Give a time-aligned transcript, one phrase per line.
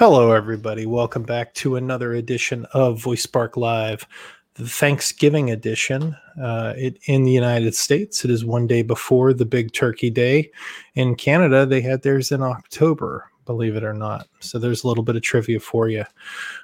[0.00, 0.86] Hello, everybody.
[0.86, 4.06] Welcome back to another edition of Voice Spark Live,
[4.54, 6.16] the Thanksgiving edition.
[6.42, 10.50] Uh, it, in the United States, it is one day before the Big Turkey Day.
[10.94, 14.26] In Canada, they had theirs in October, believe it or not.
[14.38, 16.06] So there's a little bit of trivia for you.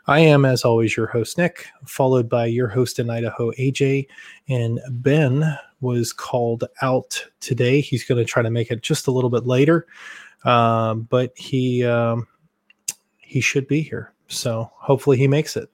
[0.07, 4.07] I am, as always, your host, Nick, followed by your host in Idaho, AJ.
[4.49, 7.83] And Ben was called out today.
[7.83, 9.87] He's going to try to make it just a little bit later.
[10.45, 11.85] Um, but he.
[11.85, 12.29] Um,
[13.27, 14.13] he should be here.
[14.29, 15.69] So hopefully he makes it.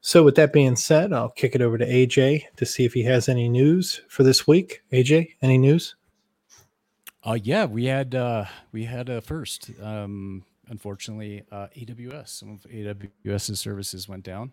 [0.00, 3.04] So with that being said, I'll kick it over to AJ to see if he
[3.04, 4.82] has any news for this week.
[4.92, 5.96] AJ, any news?
[7.24, 9.70] Uh yeah, we had uh we had a first.
[9.80, 14.52] Um unfortunately, uh AWS, some of AWS's services went down.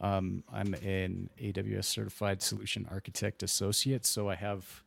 [0.00, 4.82] Um I'm an AWS certified solution architect associate, so I have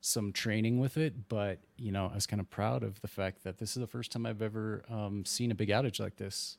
[0.00, 3.44] some training with it, but you know, I was kind of proud of the fact
[3.44, 6.56] that this is the first time I've ever um, seen a big outage like this.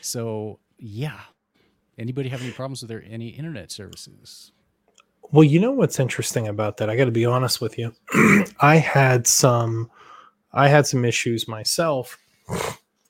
[0.00, 1.20] So yeah,
[1.98, 4.52] anybody have any problems with their any internet services?
[5.32, 6.90] Well, you know what's interesting about that?
[6.90, 7.94] I got to be honest with you.
[8.60, 9.90] I had some,
[10.52, 12.18] I had some issues myself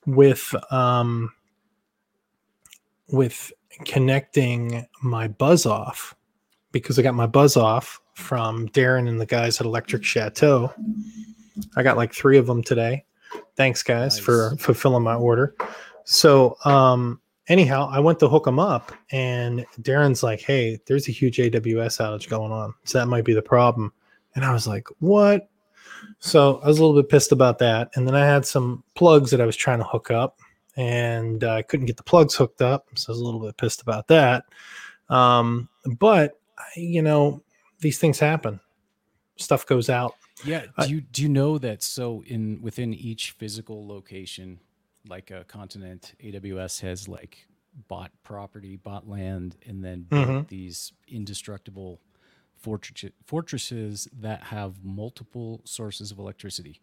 [0.05, 1.33] with um,
[3.07, 3.51] with
[3.85, 6.15] connecting my buzz off
[6.71, 10.73] because I got my buzz off from Darren and the guys at Electric Chateau.
[11.75, 13.05] I got like three of them today.
[13.55, 14.25] Thanks, guys, nice.
[14.25, 15.55] for fulfilling my order.
[16.03, 21.11] So, um, anyhow, I went to hook them up, and Darren's like, "Hey, there's a
[21.11, 23.93] huge AWS outage going on, so that might be the problem."
[24.35, 25.49] And I was like, "What?"
[26.19, 27.91] So I was a little bit pissed about that.
[27.95, 30.39] And then I had some plugs that I was trying to hook up,
[30.75, 33.81] and I couldn't get the plugs hooked up, so I was a little bit pissed
[33.81, 34.45] about that.
[35.09, 36.39] Um, but
[36.75, 37.43] you know,
[37.81, 38.59] these things happen.
[39.35, 40.15] Stuff goes out.
[40.45, 40.65] Yeah.
[40.79, 44.59] Do you do you know that so in within each physical location,
[45.07, 47.47] like a continent, AWS has like
[47.87, 50.41] bought property, bought land, and then mm-hmm.
[50.47, 51.99] these indestructible
[52.57, 56.79] fortresses, fortresses that have multiple sources of electricity.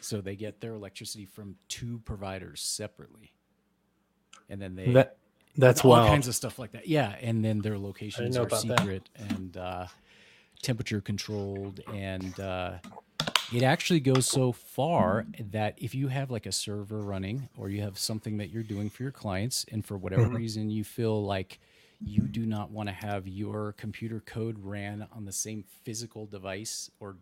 [0.00, 3.32] So they get their electricity from two providers separately,
[4.48, 5.16] and then they that
[5.56, 6.08] that's all wild.
[6.08, 6.88] kinds of stuff like that.
[6.88, 9.30] Yeah, and then their locations are secret that.
[9.32, 9.86] and uh,
[10.62, 12.72] temperature controlled, and uh,
[13.52, 17.82] it actually goes so far that if you have like a server running or you
[17.82, 20.36] have something that you're doing for your clients, and for whatever mm-hmm.
[20.36, 21.58] reason you feel like
[22.02, 26.90] you do not want to have your computer code ran on the same physical device
[26.98, 27.16] or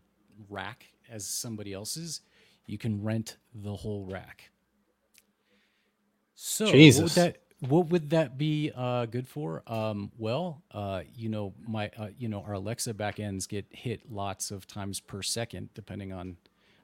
[0.48, 2.21] rack as somebody else's,
[2.66, 4.50] you can rent the whole rack.
[6.34, 7.15] So Jesus.
[7.16, 9.62] that what would that be uh, good for?
[9.66, 14.50] Um, well, uh, you know, my uh, you know our Alexa backends get hit lots
[14.50, 16.36] of times per second, depending on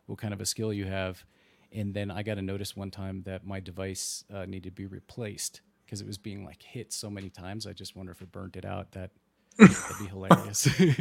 [0.06, 1.24] what kind of a skill you have.
[1.72, 4.86] And then I got a notice one time that my device uh, needed to be
[4.86, 7.66] replaced because it was being like hit so many times.
[7.66, 8.92] I just wonder if it burnt it out.
[8.92, 9.10] That
[9.58, 10.68] would be hilarious.
[10.80, 10.94] you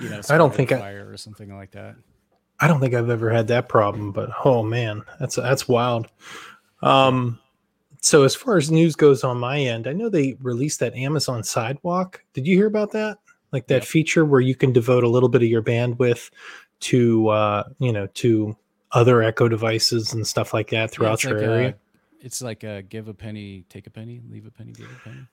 [0.00, 1.96] know, I don't think fire I, or something like that.
[2.60, 6.08] I don't think I've ever had that problem, but oh man, that's that's wild.
[6.82, 7.38] Um,
[8.02, 11.44] so as far as news goes on my end, I know they released that Amazon
[11.44, 12.22] Sidewalk.
[12.34, 13.18] Did you hear about that?
[13.52, 16.30] Like that feature where you can devote a little bit of your bandwidth
[16.80, 18.56] to uh, you know, to
[18.90, 21.68] other Echo devices and stuff like that throughout yeah, your like area.
[21.68, 21.74] A,
[22.26, 25.26] it's like a give a penny, take a penny, leave a penny, give a penny.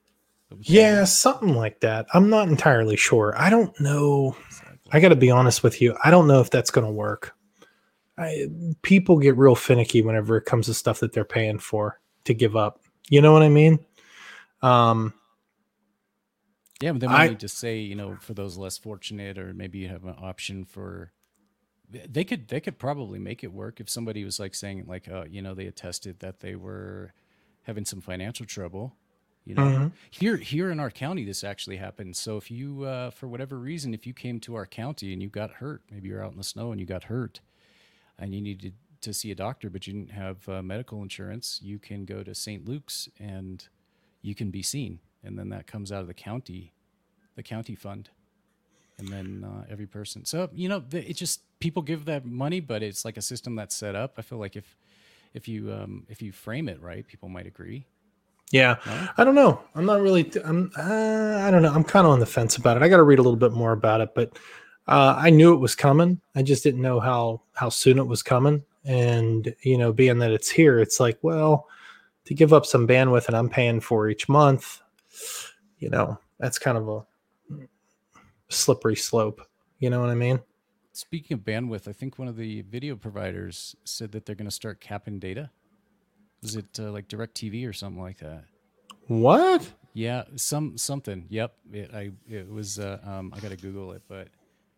[0.60, 2.06] Yeah, something like that.
[2.14, 3.34] I'm not entirely sure.
[3.36, 4.36] I don't know.
[4.92, 5.96] I got to be honest with you.
[6.04, 7.34] I don't know if that's going to work.
[8.16, 8.46] I,
[8.82, 12.56] people get real finicky whenever it comes to stuff that they're paying for to give
[12.56, 12.80] up.
[13.08, 13.78] You know what I mean?
[14.62, 15.14] Um,
[16.80, 19.52] yeah, but then we I, need to say, you know, for those less fortunate, or
[19.52, 21.12] maybe you have an option for.
[21.90, 25.24] They could they could probably make it work if somebody was like saying like uh,
[25.28, 27.12] you know they attested that they were
[27.62, 28.94] having some financial trouble.
[29.44, 29.86] You know, mm-hmm.
[30.10, 32.16] here here in our county, this actually happened.
[32.16, 35.28] So if you, uh, for whatever reason, if you came to our county and you
[35.28, 37.40] got hurt, maybe you're out in the snow and you got hurt,
[38.18, 41.78] and you needed to see a doctor, but you didn't have uh, medical insurance, you
[41.78, 42.66] can go to St.
[42.66, 43.66] Luke's and
[44.22, 46.72] you can be seen, and then that comes out of the county,
[47.36, 48.10] the county fund,
[48.98, 50.24] and then uh, every person.
[50.24, 53.74] So you know, it just people give that money, but it's like a system that's
[53.74, 54.14] set up.
[54.18, 54.76] I feel like if
[55.34, 57.86] if you um, if you frame it right, people might agree.
[58.50, 59.08] Yeah, no?
[59.16, 59.62] I don't know.
[59.76, 60.24] I'm not really.
[60.24, 60.72] Th- I'm.
[60.76, 61.72] Uh, I don't know.
[61.72, 62.82] I'm kind of on the fence about it.
[62.82, 64.38] I got to read a little bit more about it, but
[64.88, 66.20] uh, I knew it was coming.
[66.34, 70.30] I just didn't know how how soon it was coming and you know being that
[70.32, 71.68] it's here it's like well
[72.24, 74.80] to give up some bandwidth and i'm paying for each month
[75.78, 77.04] you know that's kind of a
[78.48, 79.42] slippery slope
[79.78, 80.40] you know what i mean
[80.92, 84.50] speaking of bandwidth i think one of the video providers said that they're going to
[84.50, 85.50] start capping data
[86.42, 88.44] Was it uh, like DirecTV or something like that?
[89.08, 89.72] What?
[89.94, 91.26] Yeah, some something.
[91.28, 91.54] Yep.
[91.72, 92.78] It I it was.
[92.78, 94.28] Uh, um, I got to Google it, but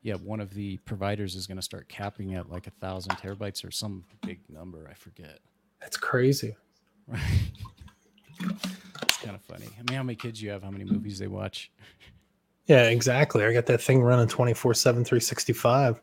[0.03, 3.65] yeah, one of the providers is going to start capping at like a thousand terabytes
[3.65, 4.89] or some big number.
[4.91, 5.39] I forget.
[5.81, 6.57] That's crazy.
[7.07, 7.21] Right.
[9.03, 9.69] it's kind of funny.
[9.79, 10.63] I mean, how many kids you have?
[10.63, 11.71] How many movies they watch?
[12.67, 13.45] Yeah, exactly.
[13.45, 16.01] I got that thing running 24 7, 365.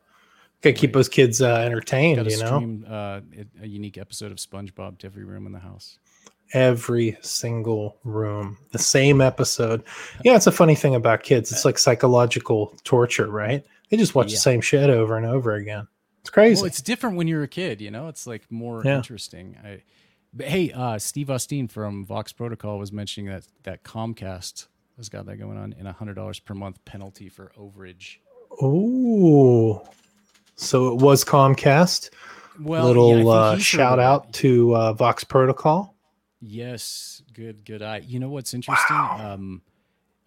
[0.61, 2.57] Gotta keep those kids uh, entertained, you know?
[2.57, 3.21] stream uh,
[3.61, 5.99] a unique episode of SpongeBob to every room in the house.
[6.53, 9.83] Every single room, the same episode.
[10.25, 11.51] Yeah, it's a funny thing about kids.
[11.51, 13.63] It's like psychological torture, right?
[13.89, 14.35] They just watch Yeah.
[14.35, 15.87] the same shit over and over again.
[16.21, 16.59] It's crazy.
[16.61, 18.07] Well, it's different when you're a kid, you know.
[18.07, 18.97] It's like more Yeah.
[18.97, 19.57] interesting.
[19.63, 19.81] I,
[20.33, 25.25] but hey, uh, Steve Austin from Vox Protocol was mentioning that that Comcast has got
[25.27, 28.17] that going on, in a hundred dollars per month penalty for overage.
[28.61, 29.87] Oh,
[30.55, 32.09] So it was Comcast.
[32.59, 35.95] Well, Little think uh, shout out to uh, Vox Protocol.
[36.41, 38.01] Yes, good, good eye.
[38.05, 38.95] You know what's interesting?
[38.97, 39.61] Um,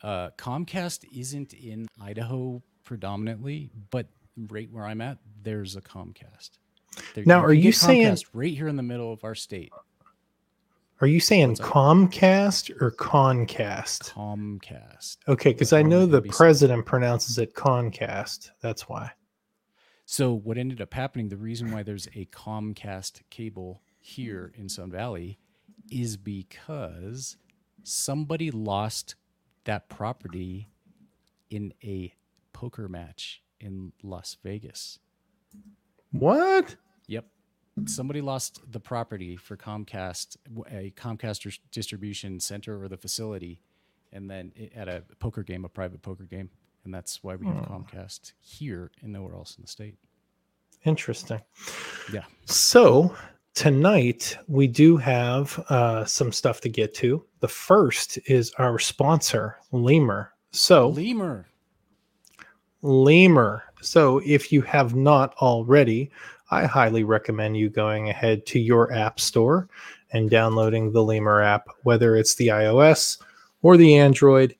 [0.02, 4.06] uh, Comcast isn't in Idaho predominantly, but
[4.48, 6.50] right where I'm at, there's a Comcast.
[7.14, 9.34] There- Now, can are you get saying- Comcast right here in the middle of our
[9.34, 9.72] state?
[11.00, 11.56] Are you saying?
[11.56, 14.12] Comcast or Concast?
[14.12, 15.16] Comcast.
[15.26, 18.50] Okay, because I know the president pronounces it Concast.
[18.60, 19.10] That's why.
[20.04, 24.92] So what ended up happening, the reason why there's a Comcast cable here in Sun
[24.92, 25.38] Valley
[25.90, 27.36] is because
[27.82, 29.16] somebody lost
[29.64, 30.68] that property
[31.50, 32.14] in a
[32.52, 34.98] poker match in Las Vegas.
[36.12, 36.76] What?
[37.06, 37.26] Yep.
[37.86, 40.36] Somebody lost the property for Comcast,
[40.70, 43.62] a Comcast distribution center or the facility,
[44.12, 46.50] and then it, at a poker game, a private poker game.
[46.84, 49.94] And that's why we have Comcast here and nowhere else in the state.
[50.84, 51.40] Interesting.
[52.12, 52.24] Yeah.
[52.44, 53.14] So
[53.54, 57.24] tonight we do have uh, some stuff to get to.
[57.40, 60.32] The first is our sponsor, Lemur.
[60.50, 61.46] So Lemur.
[62.82, 63.64] Lemur.
[63.80, 66.10] So if you have not already,
[66.50, 69.68] I highly recommend you going ahead to your app store
[70.12, 73.18] and downloading the Lemur app, whether it's the iOS
[73.62, 74.54] or the Android.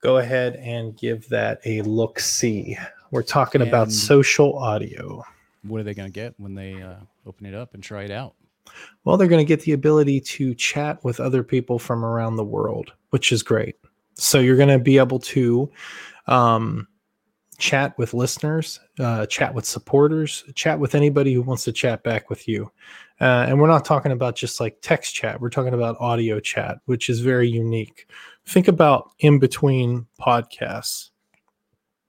[0.00, 2.76] Go ahead and give that a look see.
[3.10, 5.24] We're talking about social audio.
[5.62, 6.96] What are they going to get when they uh,
[7.26, 8.34] open it up and try it out?
[9.04, 12.44] Well, they're going to get the ability to chat with other people from around the
[12.44, 13.76] world, which is great.
[14.14, 15.70] So you're going to be able to
[16.26, 16.88] um,
[17.58, 22.30] chat with listeners, uh, chat with supporters, chat with anybody who wants to chat back
[22.30, 22.70] with you.
[23.20, 26.78] Uh, and we're not talking about just like text chat, we're talking about audio chat,
[26.86, 28.08] which is very unique.
[28.46, 31.10] Think about in between podcasts.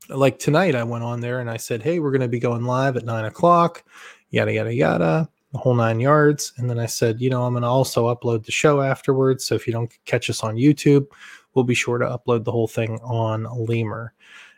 [0.09, 2.63] Like tonight, I went on there and I said, Hey, we're going to be going
[2.63, 3.83] live at nine o'clock,
[4.30, 6.51] yada, yada, yada the whole nine yards.
[6.57, 9.45] And then I said, you know, I'm going to also upload the show afterwards.
[9.45, 11.07] So if you don't catch us on YouTube,
[11.53, 14.13] we'll be sure to upload the whole thing on Lemur.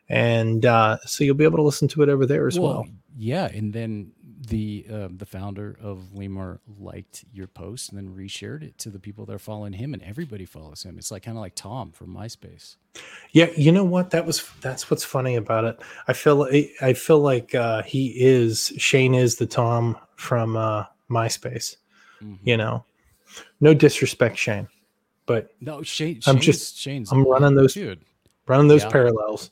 [0.10, 2.88] And uh, so you'll be able to listen to it over there as well.
[3.18, 4.12] Yeah, and then
[4.48, 9.00] the uh, the founder of Lemur liked your post and then reshared it to the
[9.00, 10.98] people that are following him, and everybody follows him.
[10.98, 12.76] It's like kind of like Tom from MySpace.
[13.32, 14.12] Yeah, you know what?
[14.12, 15.82] That was that's what's funny about it.
[16.08, 16.48] I feel
[16.82, 21.76] I feel like uh, he is Shane is the Tom from uh, MySpace.
[22.24, 22.38] Mhm.
[22.44, 22.86] You know,
[23.60, 24.68] no disrespect, Shane,
[25.26, 26.22] but No, Shane.
[26.28, 28.00] I'm Shane's, just- Shane's I'm running those- dude.
[28.48, 28.90] running those Yeah.
[28.92, 29.52] parallels.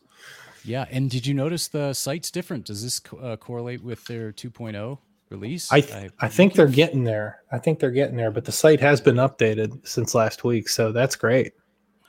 [0.66, 2.66] Yeah, and did you notice the site's different?
[2.66, 4.98] Does this uh, correlate with their 2.0
[5.30, 5.72] release?
[5.72, 7.42] I th- I think they're getting there.
[7.52, 10.92] I think they're getting there, but the site has been updated since last week, so
[10.92, 11.54] that's great.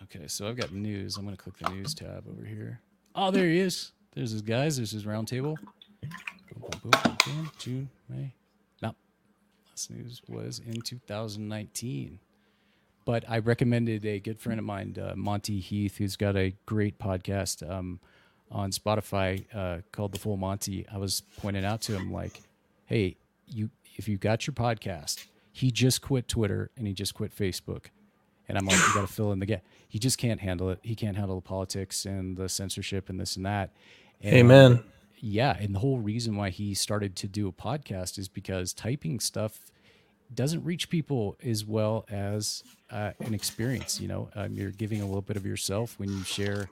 [0.04, 1.16] Okay, so I've got news.
[1.16, 2.80] I'm going to click the news tab over here.
[3.14, 3.92] Oh, there he is.
[4.14, 4.76] There's his guys.
[4.76, 5.58] There's his round table.
[6.00, 6.10] Boom,
[6.60, 7.50] boom, boom, boom, boom.
[7.58, 8.32] June, May.
[8.80, 8.94] No,
[9.68, 12.20] last news was in 2019.
[13.04, 16.98] But I recommended a good friend of mine, uh, Monty Heath, who's got a great
[16.98, 18.00] podcast um,
[18.50, 20.86] on Spotify uh, called The Full Monty.
[20.92, 22.40] I was pointing out to him like,
[22.86, 27.34] "Hey, you if you got your podcast, he just quit Twitter and he just quit
[27.34, 27.86] Facebook."
[28.48, 29.64] And I'm like, you got to fill in the gap.
[29.88, 30.78] He just can't handle it.
[30.82, 33.70] He can't handle the politics and the censorship and this and that.
[34.20, 34.84] And, Amen.
[35.18, 39.18] Yeah, and the whole reason why he started to do a podcast is because typing
[39.18, 39.64] stuff
[40.34, 44.00] doesn't reach people as well as uh, an experience.
[44.00, 46.68] You know, um, you're giving a little bit of yourself when you share.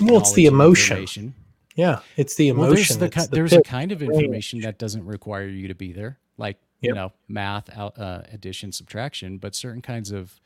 [0.00, 1.34] Well, it's the emotion.
[1.74, 3.00] Yeah, it's the Well, there's emotion.
[3.00, 6.18] the, ki- the there's a kind of information that doesn't require you to be there,
[6.36, 9.38] like you know math, uh, addition, subtraction.
[9.38, 10.40] But certain kinds of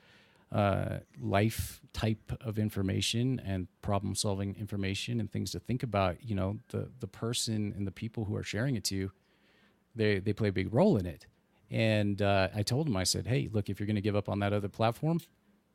[0.51, 6.23] uh, life type of information and problem solving information and things to think about.
[6.23, 9.13] You know, the the person and the people who are sharing it to you,
[9.95, 11.27] they they play a big role in it.
[11.73, 14.29] And uh, I told him, I said, hey, look, if you're going to give up
[14.29, 15.21] on that other platform,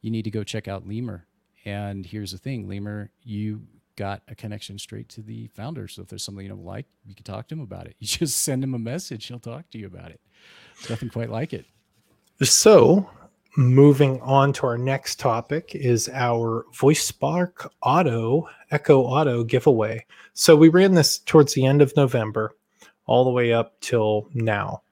[0.01, 1.25] you need to go check out Lemur.
[1.65, 3.63] And here's the thing, Lemur, you
[3.95, 5.87] got a connection straight to the founder.
[5.87, 7.95] So if there's something you don't like, you can talk to him about it.
[7.99, 10.21] You just send him a message, he'll talk to you about it.
[10.87, 11.65] nothing quite like it.
[12.43, 13.09] So
[13.57, 20.05] moving on to our next topic is our VoiceSpark Auto Echo Auto giveaway.
[20.33, 22.51] So we ran this towards the end of November,
[23.07, 24.83] all the way up till now.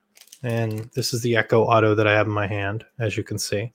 [0.43, 3.39] And this is the Echo Auto that I have in my hand, as you can
[3.39, 3.71] see.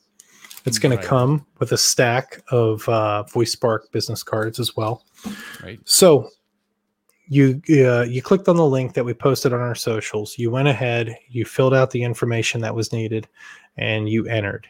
[0.67, 1.03] It's going right.
[1.03, 5.05] to come with a stack of uh, VoiceSpark business cards as well.
[5.63, 5.81] Right.
[5.85, 6.31] So
[7.29, 10.37] you uh, you clicked on the link that we posted on our socials.
[10.37, 13.27] You went ahead, you filled out the information that was needed,
[13.77, 14.67] and you entered.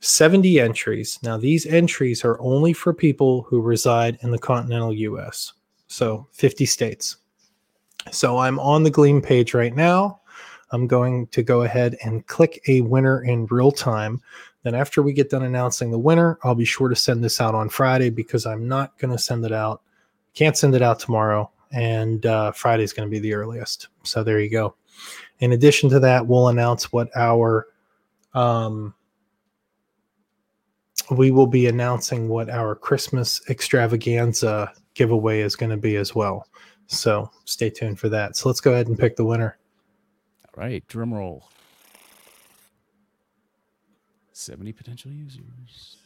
[0.00, 1.18] 70 entries.
[1.22, 5.52] Now, these entries are only for people who reside in the continental US,
[5.88, 7.18] so 50 states.
[8.10, 10.19] So I'm on the Gleam page right now.
[10.72, 14.20] I'm going to go ahead and click a winner in real time.
[14.62, 17.54] Then, after we get done announcing the winner, I'll be sure to send this out
[17.54, 19.82] on Friday because I'm not going to send it out.
[20.34, 23.88] Can't send it out tomorrow, and uh, Friday is going to be the earliest.
[24.02, 24.74] So, there you go.
[25.38, 27.68] In addition to that, we'll announce what our
[28.34, 28.94] um,
[31.10, 36.46] we will be announcing what our Christmas extravaganza giveaway is going to be as well.
[36.86, 38.36] So stay tuned for that.
[38.36, 39.58] So let's go ahead and pick the winner.
[40.60, 41.48] Right, drum roll.
[44.34, 45.96] 70 potential users.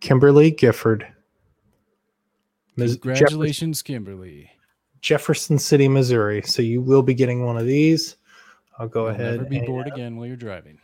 [0.00, 1.06] Kimberly Gifford.
[2.76, 4.50] Congratulations, Jefferson, Kimberly.
[5.00, 6.42] Jefferson City, Missouri.
[6.42, 8.16] So you will be getting one of these.
[8.80, 9.20] I'll go ahead.
[9.20, 9.50] You'll ahead.
[9.52, 10.80] Never be bored again while you're driving.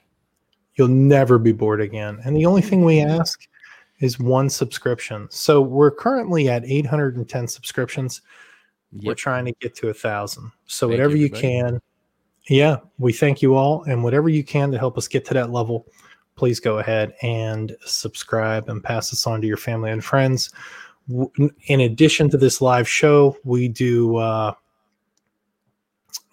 [0.77, 2.21] You'll never be bored again.
[2.25, 3.49] And the only thing we ask
[3.99, 5.27] is one subscription.
[5.33, 8.23] So we're currently at 810 subscriptions.
[8.93, 9.05] Yep.
[9.05, 10.51] We're trying to get to a thousand.
[10.67, 11.81] So thank whatever you, you can,
[12.49, 15.51] yeah, we thank you all, and whatever you can to help us get to that
[15.51, 15.87] level,
[16.37, 20.51] please go ahead and subscribe and pass this on to your family and friends.
[21.67, 24.17] In addition to this live show, we do.
[24.17, 24.55] Uh,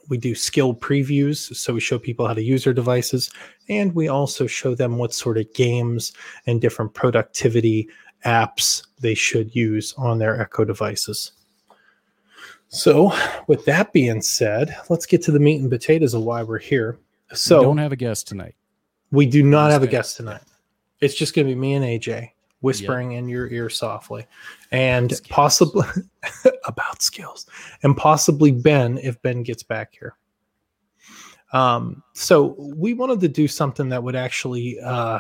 [0.08, 3.32] we do skill previews so we show people how to use their devices
[3.70, 6.14] and we also show them what sort of games
[6.46, 7.90] and different productivity
[8.24, 11.32] apps they should use on their echo devices
[12.68, 13.12] so
[13.48, 17.00] with that being said let's get to the meat and potatoes of why we're here.
[17.34, 18.56] So we don't have a guest tonight.
[19.12, 20.42] we do not have a guest tonight.
[21.02, 22.32] It's just going to be me and aj
[22.62, 23.20] whispering yep.
[23.20, 24.26] in your ear softly.
[24.72, 25.28] And skills.
[25.30, 25.88] possibly
[26.66, 27.46] about skills.
[27.84, 30.16] And possibly ben if ben gets back here.
[31.54, 35.20] Um, so we wanted to do something that would actually uh,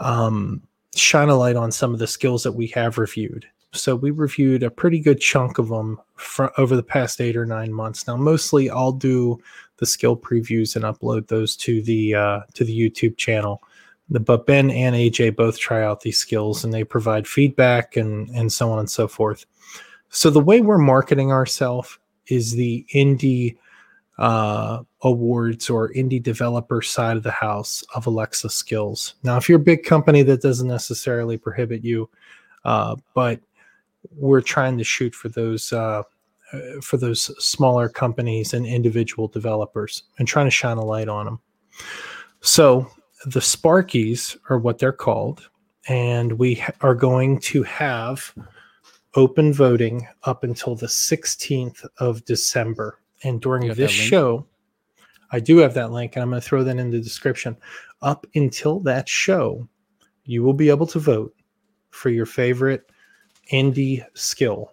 [0.00, 0.62] um,
[0.94, 4.62] shine a light on some of the skills that we have reviewed so we reviewed
[4.62, 8.16] a pretty good chunk of them for, over the past eight or nine months now
[8.16, 9.38] mostly i'll do
[9.76, 13.62] the skill previews and upload those to the uh, to the youtube channel
[14.10, 18.50] but Ben and AJ both try out these skills and they provide feedback and and
[18.50, 19.44] so on and so forth.
[20.08, 23.56] So the way we're marketing ourselves is the indie
[24.18, 29.14] uh, awards or indie developer side of the house of Alexa skills.
[29.22, 32.08] Now, if you're a big company, that doesn't necessarily prohibit you,
[32.64, 33.40] uh, but
[34.10, 36.02] we're trying to shoot for those uh,
[36.52, 41.26] uh for those smaller companies and individual developers and trying to shine a light on
[41.26, 41.40] them.
[42.40, 42.90] So
[43.26, 45.48] the Sparkies are what they're called,
[45.88, 48.32] and we are going to have
[49.14, 53.00] open voting up until the 16th of December.
[53.24, 54.46] And during this show,
[55.32, 57.56] I do have that link, and I'm going to throw that in the description.
[58.00, 59.68] Up until that show,
[60.24, 61.34] you will be able to vote
[61.90, 62.90] for your favorite
[63.52, 64.72] indie skill.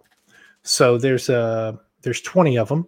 [0.63, 2.87] So there's a there's 20 of them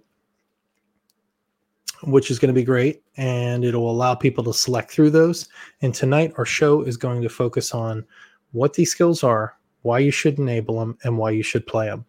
[2.03, 5.50] which is going to be great and it'll allow people to select through those.
[5.82, 8.06] And tonight, our show is going to focus on
[8.51, 12.06] what these skills are, why you should enable them, and why you should play them.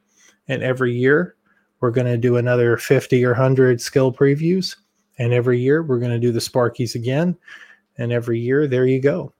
[0.49, 1.37] And every year,
[1.81, 4.77] we're going to do another 50 or 100 skill previews.
[5.19, 7.37] And every year, we're going to do the Sparkies again.
[7.97, 9.33] And every year, there you go.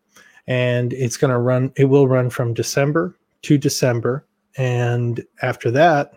[0.47, 4.27] And it's going to run, it will run from December to December.
[4.59, 6.13] And after that,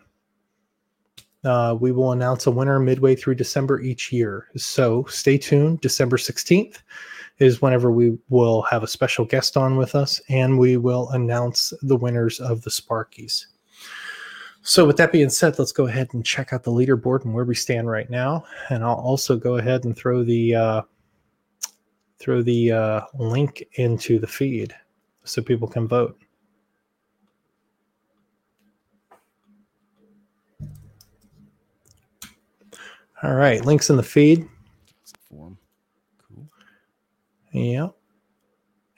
[1.43, 4.47] uh, we will announce a winner midway through December each year.
[4.57, 5.81] So stay tuned.
[5.81, 6.79] December 16th
[7.39, 11.73] is whenever we will have a special guest on with us and we will announce
[11.81, 13.45] the winners of the Sparkies.
[14.63, 17.45] So, with that being said, let's go ahead and check out the leaderboard and where
[17.45, 18.45] we stand right now.
[18.69, 20.81] And I'll also go ahead and throw the uh,
[22.19, 24.75] throw the uh, link into the feed
[25.23, 26.15] so people can vote.
[33.23, 34.47] All right, links in the feed.
[35.29, 35.57] Form.
[36.27, 36.49] Cool.
[37.53, 37.95] Yep.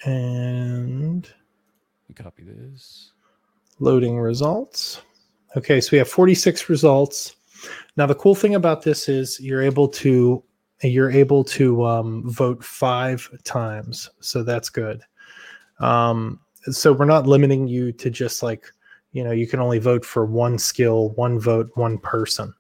[0.05, 1.27] And
[2.07, 3.11] we copy this.
[3.79, 5.01] Loading results.
[5.57, 7.35] Okay, so we have 46 results.
[7.97, 10.41] Now the cool thing about this is you're able to
[10.81, 15.01] you're able to um, vote five times, so that's good.
[15.79, 16.39] Um,
[16.71, 18.65] so we're not limiting you to just like
[19.11, 22.53] you know you can only vote for one skill, one vote, one person.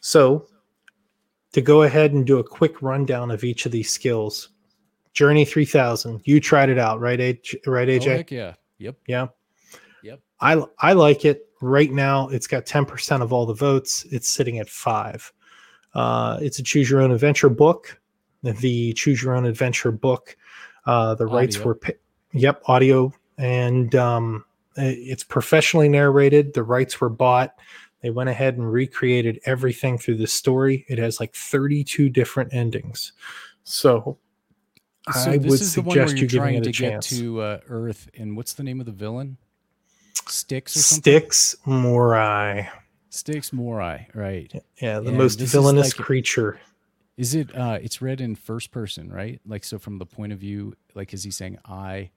[0.00, 0.46] So
[1.52, 4.48] to go ahead and do a quick rundown of each of these skills,
[5.12, 7.18] Journey 3000, you tried it out, right?
[7.18, 8.20] AJ, right, AJ?
[8.20, 8.54] Oh, yeah.
[8.78, 8.96] Yep.
[9.06, 9.26] Yeah.
[10.02, 10.20] Yep.
[10.40, 11.46] I I like it.
[11.60, 14.04] Right now, it's got 10% of all the votes.
[14.10, 15.32] It's sitting at five.
[15.94, 18.00] Uh, it's a choose your own adventure book.
[18.42, 20.36] The choose your own adventure book.
[20.86, 21.36] Uh, the audio.
[21.36, 21.78] rights were,
[22.32, 24.44] yep, audio, and um,
[24.74, 26.54] it's professionally narrated.
[26.54, 27.54] The rights were bought.
[28.02, 30.84] They went ahead and recreated everything through the story.
[30.88, 33.12] It has like 32 different endings.
[33.64, 34.18] So,
[35.12, 37.10] so I would suggest you giving it a to chance.
[37.10, 39.38] get to uh, Earth, and what's the name of the villain?
[40.26, 41.12] Styx or something?
[41.12, 42.68] Styx Morai.
[43.10, 44.52] Styx Morai, right.
[44.80, 46.60] Yeah, the and most villainous is like, creature.
[47.16, 49.40] Is it uh it's read in first person, right?
[49.46, 52.10] Like so from the point of view, like is he saying I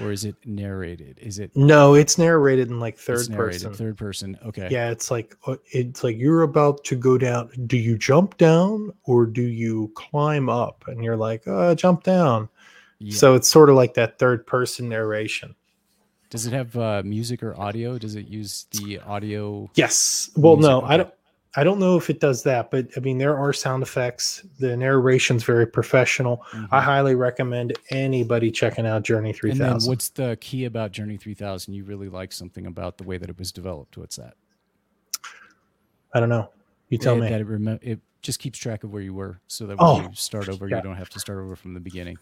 [0.00, 1.18] or is it narrated?
[1.20, 3.72] Is it No, it's narrated in like third person.
[3.74, 4.38] Third person.
[4.44, 4.68] Okay.
[4.70, 7.50] Yeah, it's like uh, it's like you're about to go down.
[7.66, 10.84] Do you jump down or do you climb up?
[10.86, 12.48] And you're like, uh, jump down.
[12.98, 13.16] Yeah.
[13.16, 15.54] So it's sort of like that third person narration.
[16.28, 17.98] Does it have uh, music or audio?
[17.98, 19.68] Does it use the audio?
[19.74, 20.30] Yes.
[20.36, 20.82] Well, no.
[20.82, 21.12] I don't.
[21.56, 24.46] I don't know if it does that, but I mean, there are sound effects.
[24.60, 26.44] The narration's very professional.
[26.52, 26.66] Mm-hmm.
[26.72, 29.60] I highly recommend anybody checking out Journey 3000.
[29.60, 31.74] And then what's the key about Journey 3000?
[31.74, 33.98] You really like something about the way that it was developed.
[33.98, 34.34] What's that?
[36.14, 36.50] I don't know.
[36.88, 37.28] You tell it, me.
[37.28, 40.02] That it, rem- it just keeps track of where you were so that when oh,
[40.02, 40.76] you start over, yeah.
[40.76, 42.16] you don't have to start over from the beginning.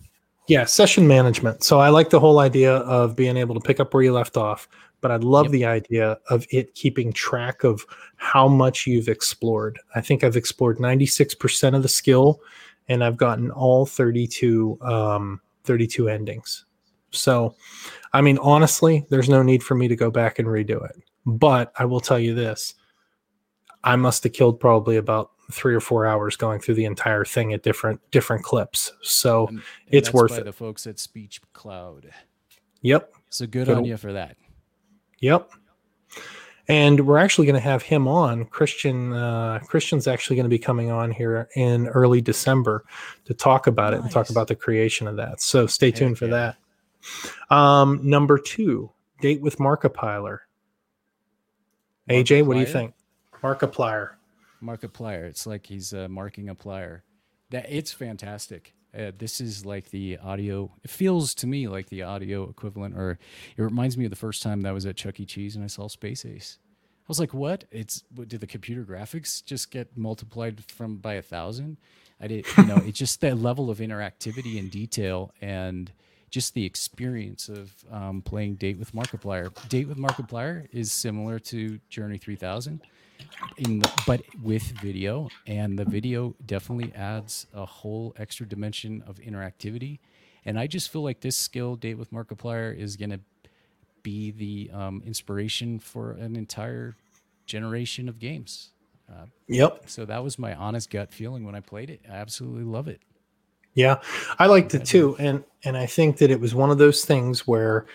[0.46, 1.62] Yeah, session management.
[1.62, 4.38] So I like the whole idea of being able to pick up where you left
[4.38, 4.66] off,
[5.00, 5.52] but I love yep.
[5.52, 7.84] the idea of it keeping track of
[8.16, 9.78] how much you've explored.
[9.94, 12.40] I think I've explored 96% of the skill
[12.88, 16.64] and I've gotten all 32 um, 32 endings.
[17.10, 17.54] So,
[18.12, 20.96] I mean, honestly, there's no need for me to go back and redo it.
[21.26, 22.74] But I will tell you this
[23.84, 27.52] I must have killed probably about three or four hours going through the entire thing
[27.52, 28.92] at different different clips.
[29.02, 30.44] So and, and it's worth it.
[30.44, 32.10] The folks at Speech Cloud.
[32.82, 33.12] Yep.
[33.30, 34.36] So good, good on you for that.
[35.20, 35.50] Yep.
[36.70, 38.44] And we're actually going to have him on.
[38.44, 42.84] Christian uh, Christian's actually going to be coming on here in early December
[43.24, 44.00] to talk about nice.
[44.00, 45.40] it and talk about the creation of that.
[45.40, 46.52] So stay Heck tuned for yeah.
[47.48, 47.54] that.
[47.54, 48.90] Um, number two,
[49.22, 50.40] date with Markiplier.
[52.08, 52.24] Markiplier.
[52.24, 52.94] AJ, what do you think?
[53.42, 54.10] Markiplier.
[54.62, 55.24] Markiplier.
[55.24, 57.02] It's like he's uh, marking a plier.
[57.50, 58.74] That it's fantastic.
[58.96, 60.70] Uh, this is like the audio.
[60.82, 63.18] It feels to me like the audio equivalent, or
[63.56, 65.26] it reminds me of the first time that I was at Chuck E.
[65.26, 66.58] Cheese and I saw Space Ace.
[66.62, 67.64] I was like, "What?
[67.70, 71.78] It's did the computer graphics just get multiplied from by a thousand?
[72.20, 75.92] I did, you know, it's just that level of interactivity and detail and
[76.30, 79.50] just the experience of um, playing Date with Markiplier.
[79.68, 82.80] Date with Markiplier is similar to Journey 3000
[83.56, 89.16] in the, but with video and the video definitely adds a whole extra dimension of
[89.16, 89.98] interactivity.
[90.44, 93.20] And i just feel like this skill date with markiplier is going to
[94.02, 96.94] be the um, inspiration for an entire
[97.46, 98.70] generation of games.
[99.10, 99.84] Uh, yep.
[99.86, 102.00] so that was my honest gut feeling when i played it.
[102.08, 103.00] I absolutely love it.
[103.74, 104.00] Yeah
[104.38, 107.46] i liked it too and and i think that it was one of those things
[107.46, 107.86] where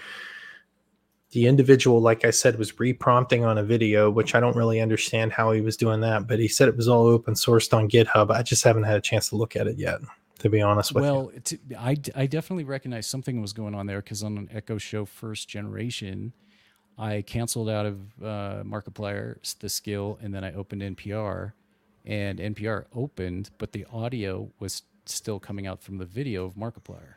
[1.33, 5.33] the individual, like I said, was reprompting on a video, which I don't really understand
[5.33, 8.29] how he was doing that, but he said it was all open sourced on GitHub.
[8.29, 9.99] I just haven't had a chance to look at it yet,
[10.39, 11.59] to be honest with well, you.
[11.71, 15.05] Well, I, I definitely recognized something was going on there because on an Echo Show
[15.05, 16.33] first generation,
[16.99, 21.53] I canceled out of uh, Markiplier, the skill, and then I opened NPR,
[22.05, 27.15] and NPR opened, but the audio was still coming out from the video of Markiplier.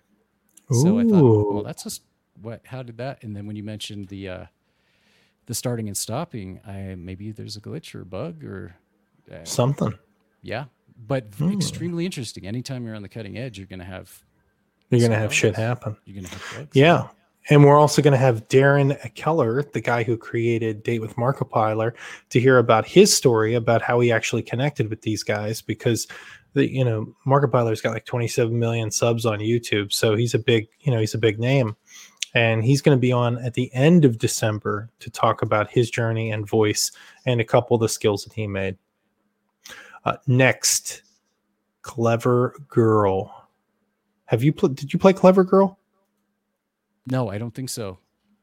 [0.73, 0.83] Ooh.
[0.83, 2.03] So I thought, well, that's just
[2.43, 4.45] what how did that and then when you mentioned the uh
[5.47, 8.75] the starting and stopping i maybe there's a glitch or a bug or
[9.33, 9.93] uh, something.
[10.43, 10.65] Yeah
[11.09, 11.53] but hmm.
[11.53, 12.47] extremely interesting.
[12.47, 14.25] Anytime you're on the cutting edge you're gonna have
[14.91, 15.97] you're gonna have shit happen.
[16.05, 16.77] You're gonna have bugs.
[16.77, 17.09] yeah.
[17.49, 21.93] And we're also going to have Darren Keller, the guy who created Date with Markiplier,
[22.31, 26.09] to hear about his story about how he actually connected with these guys because
[26.55, 30.67] the you know Markiplier's got like 27 million subs on YouTube, so he's a big
[30.81, 31.77] you know he's a big name
[32.37, 35.91] and he's going to be on at the end of December to talk about his
[35.91, 36.93] journey and voice
[37.25, 38.77] and a couple of the skills that he made.
[40.05, 41.01] Uh, next,
[41.81, 43.49] Clever Girl.
[44.27, 45.79] Have you pl- did you play Clever Girl?
[47.07, 48.01] No, I don't think so.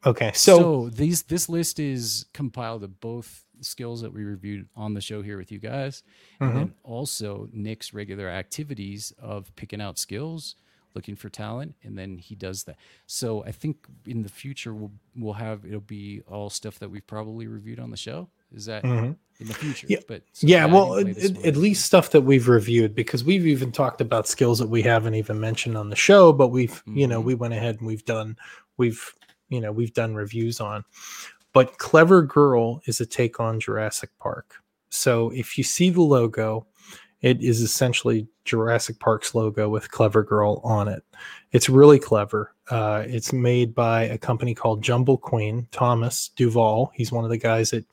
[0.07, 4.95] Okay, so, so these this list is compiled of both skills that we reviewed on
[4.95, 6.01] the show here with you guys,
[6.41, 6.45] mm-hmm.
[6.45, 10.55] and then also Nick's regular activities of picking out skills,
[10.95, 12.77] looking for talent, and then he does that.
[13.05, 17.05] So I think in the future we'll we'll have it'll be all stuff that we've
[17.05, 18.29] probably reviewed on the show.
[18.53, 19.13] Is that mm-hmm.
[19.39, 19.87] in the future?
[19.89, 23.71] Yeah, but so yeah, well, it, at least stuff that we've reviewed because we've even
[23.71, 26.97] talked about skills that we haven't even mentioned on the show, but we've mm-hmm.
[26.97, 27.27] you know mm-hmm.
[27.27, 28.37] we went ahead and we've done
[28.77, 29.13] we've
[29.49, 30.85] you know we've done reviews on.
[31.53, 34.55] But Clever Girl is a take on Jurassic Park.
[34.89, 36.67] So if you see the logo,
[37.23, 41.03] it is essentially Jurassic Park's logo with Clever Girl on it.
[41.53, 42.53] It's really clever.
[42.69, 46.91] Uh, it's made by a company called Jumble Queen, Thomas Duval.
[46.93, 47.85] He's one of the guys that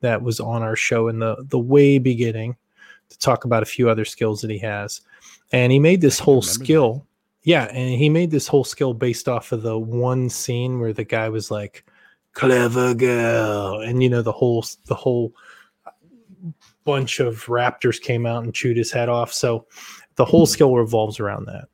[0.00, 2.56] that was on our show in the the way beginning
[3.08, 5.00] to talk about a few other skills that he has.
[5.50, 6.94] And he made this whole skill.
[6.94, 7.02] That.
[7.44, 11.04] Yeah, and he made this whole skill based off of the one scene where the
[11.04, 11.84] guy was like,
[12.34, 15.32] "Clever girl," and you know the whole the whole
[16.84, 19.32] bunch of raptors came out and chewed his head off.
[19.32, 19.66] So
[20.16, 21.68] the whole skill revolves around that.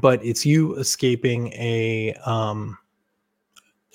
[0.00, 2.78] But it's you escaping a um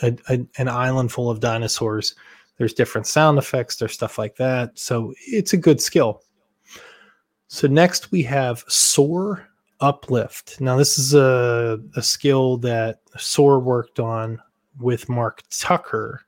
[0.02, 2.16] a, a, an island full of dinosaurs.
[2.58, 3.78] There's different sound effects.
[3.78, 4.78] There's stuff like that.
[4.78, 6.22] So it's a good skill.
[7.48, 9.48] So next we have soar
[9.80, 10.60] uplift.
[10.62, 14.42] Now, this is a, a skill that SOAR worked on
[14.80, 16.22] with Mark Tucker,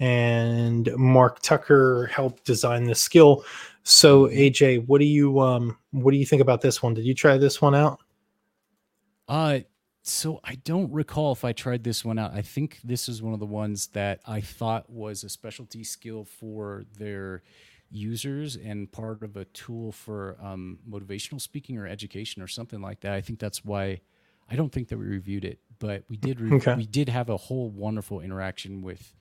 [0.00, 3.44] and Mark Tucker helped design the skill.
[3.82, 6.94] So, AJ, what do you um, what do you think about this one?
[6.94, 8.00] Did you try this one out?
[9.26, 9.60] Uh,
[10.02, 12.32] so I don't recall if I tried this one out.
[12.32, 16.24] I think this is one of the ones that I thought was a specialty skill
[16.24, 17.42] for their
[17.90, 23.00] users and part of a tool for um, motivational speaking or education or something like
[23.00, 23.12] that.
[23.12, 24.00] I think that's why
[24.50, 26.40] I don't think that we reviewed it, but we did.
[26.40, 26.74] Re- okay.
[26.74, 29.14] We did have a whole wonderful interaction with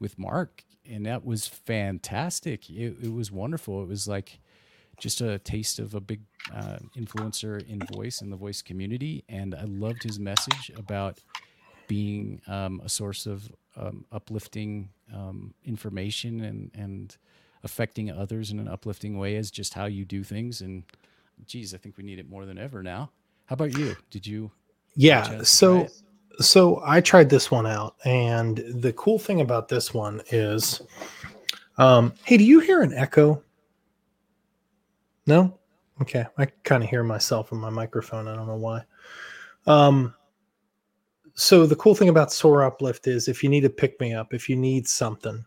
[0.00, 2.68] with Mark, and that was fantastic.
[2.70, 3.82] It, it was wonderful.
[3.82, 4.40] It was like
[4.98, 6.20] just a taste of a big
[6.54, 11.18] uh, influencer in voice in the voice community, and I loved his message about
[11.86, 17.16] being um, a source of um, uplifting um, information and and
[17.64, 20.60] affecting others in an uplifting way is just how you do things.
[20.60, 20.84] And
[21.46, 23.10] geez, I think we need it more than ever now.
[23.46, 23.96] How about you?
[24.10, 24.52] Did you?
[24.94, 25.42] Yeah.
[25.42, 25.88] So,
[26.40, 30.82] so I tried this one out, and the cool thing about this one is,
[31.78, 33.42] um, hey, do you hear an echo?
[35.26, 35.58] No.
[36.00, 38.28] Okay, I kind of hear myself in my microphone.
[38.28, 38.84] I don't know why.
[39.66, 40.14] Um,
[41.34, 44.32] so the cool thing about Soar Uplift is if you need to pick me up,
[44.32, 45.44] if you need something,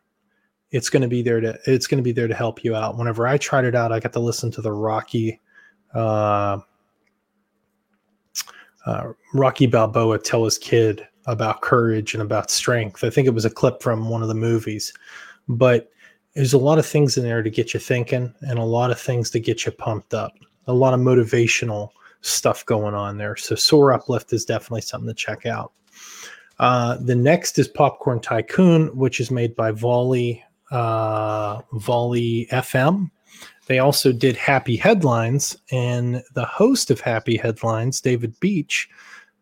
[0.71, 2.97] it's going to be there to it's going to be there to help you out.
[2.97, 5.39] Whenever I tried it out, I got to listen to the Rocky
[5.93, 6.59] uh,
[8.85, 13.03] uh, Rocky Balboa tell his kid about courage and about strength.
[13.03, 14.93] I think it was a clip from one of the movies,
[15.47, 15.91] but
[16.33, 18.99] there's a lot of things in there to get you thinking and a lot of
[18.99, 20.33] things to get you pumped up.
[20.67, 21.89] A lot of motivational
[22.21, 23.35] stuff going on there.
[23.35, 25.73] So Soar Uplift is definitely something to check out.
[26.59, 33.09] Uh, the next is Popcorn Tycoon, which is made by Volley uh, Volley FM.
[33.67, 38.89] They also did Happy Headlines, and the host of Happy Headlines, David Beach,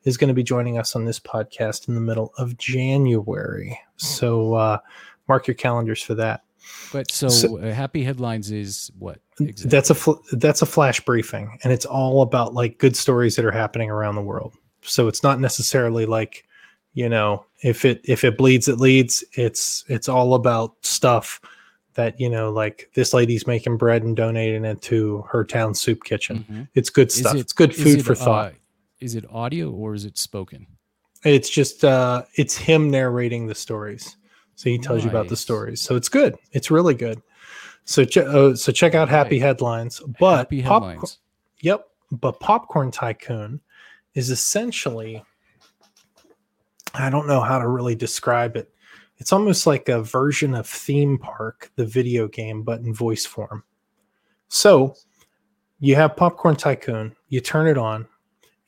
[0.03, 3.79] is going to be joining us on this podcast in the middle of January.
[3.97, 4.79] So uh,
[5.27, 6.43] mark your calendars for that.
[6.91, 9.19] But so, so uh, Happy Headlines is what?
[9.39, 9.69] Exactly?
[9.69, 13.45] That's a fl- that's a flash briefing, and it's all about like good stories that
[13.45, 14.53] are happening around the world.
[14.81, 16.45] So it's not necessarily like
[16.93, 21.39] you know if it if it bleeds it leads it's it's all about stuff
[21.99, 26.05] that you know like this lady's making bread and donating it to her town soup
[26.05, 26.63] kitchen mm-hmm.
[26.73, 28.55] it's good stuff it, it's good food it, for thought uh,
[29.01, 30.65] is it audio or is it spoken
[31.25, 34.15] it's just uh it's him narrating the stories
[34.55, 35.03] so he tells nice.
[35.03, 37.21] you about the stories so it's good it's really good
[37.83, 39.45] so ch- uh, so check out happy right.
[39.45, 41.19] headlines but happy headlines.
[41.59, 43.59] yep but popcorn tycoon
[44.15, 45.21] is essentially
[46.93, 48.73] I don't know how to really describe it.
[49.19, 53.63] It's almost like a version of Theme Park, the video game, but in voice form.
[54.47, 54.95] So
[55.79, 58.07] you have Popcorn Tycoon, you turn it on,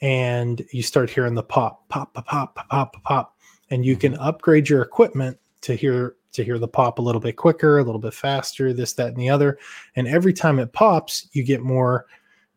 [0.01, 3.37] and you start hearing the pop, pop, pop, pop, pop, pop, pop,
[3.69, 7.35] and you can upgrade your equipment to hear to hear the pop a little bit
[7.35, 9.59] quicker, a little bit faster, this, that, and the other.
[9.97, 12.05] And every time it pops, you get more,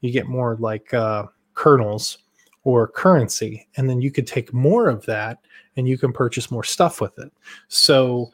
[0.01, 2.19] you get more like uh, kernels
[2.65, 3.69] or currency.
[3.77, 5.39] And then you could take more of that
[5.77, 7.33] and you can purchase more stuff with it.
[7.69, 8.33] So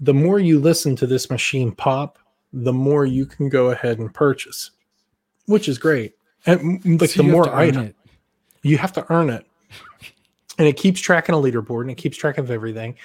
[0.00, 2.18] the more you listen to this machine pop,
[2.52, 4.70] the more you can go ahead and purchase,
[5.46, 6.14] which is great.
[6.46, 7.92] And like so the more item,
[8.62, 9.46] you have to earn it.
[10.58, 12.96] And it keeps tracking a leaderboard and it keeps track of everything.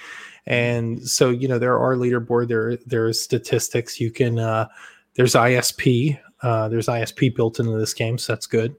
[0.46, 4.00] And so, you know, there are leaderboard, there there's statistics.
[4.00, 4.68] You can uh
[5.16, 6.18] there's ISP.
[6.40, 8.74] Uh there's ISP built into this game, so that's good.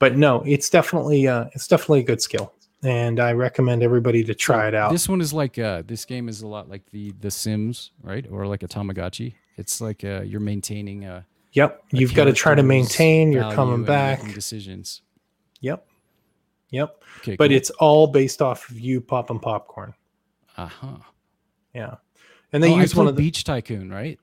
[0.00, 4.34] But no, it's definitely uh it's definitely a good skill and I recommend everybody to
[4.34, 4.92] try it out.
[4.92, 8.26] This one is like uh, this game is a lot like the the Sims, right?
[8.30, 9.34] Or like a Tamagotchi.
[9.56, 11.26] It's like uh, you're maintaining a.
[11.52, 13.32] Yep, a you've got to try to maintain.
[13.32, 14.22] You're coming back.
[14.34, 15.02] Decisions.
[15.60, 15.86] Yep,
[16.70, 17.02] yep.
[17.18, 17.56] Okay, but cool.
[17.56, 19.94] it's all based off of you popping popcorn.
[20.56, 20.96] Uh huh.
[21.74, 21.96] Yeah,
[22.52, 24.18] and they oh, use one of the Beach Tycoon, right?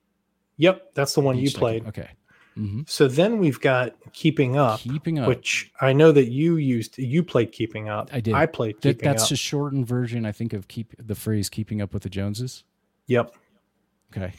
[0.58, 1.86] Yep, that's the one Beach you played.
[1.86, 2.04] Tycoon.
[2.04, 2.12] Okay.
[2.58, 2.82] Mm-hmm.
[2.88, 6.98] So then we've got Keeping Up, Keeping Up, which I know that you used.
[6.98, 8.10] You played Keeping Up.
[8.12, 8.34] I did.
[8.34, 9.32] I played Keeping that, that's Up.
[9.32, 12.64] a shortened version, I think, of keep the phrase "Keeping Up with the Joneses."
[13.08, 13.34] Yep.
[14.16, 14.34] Okay.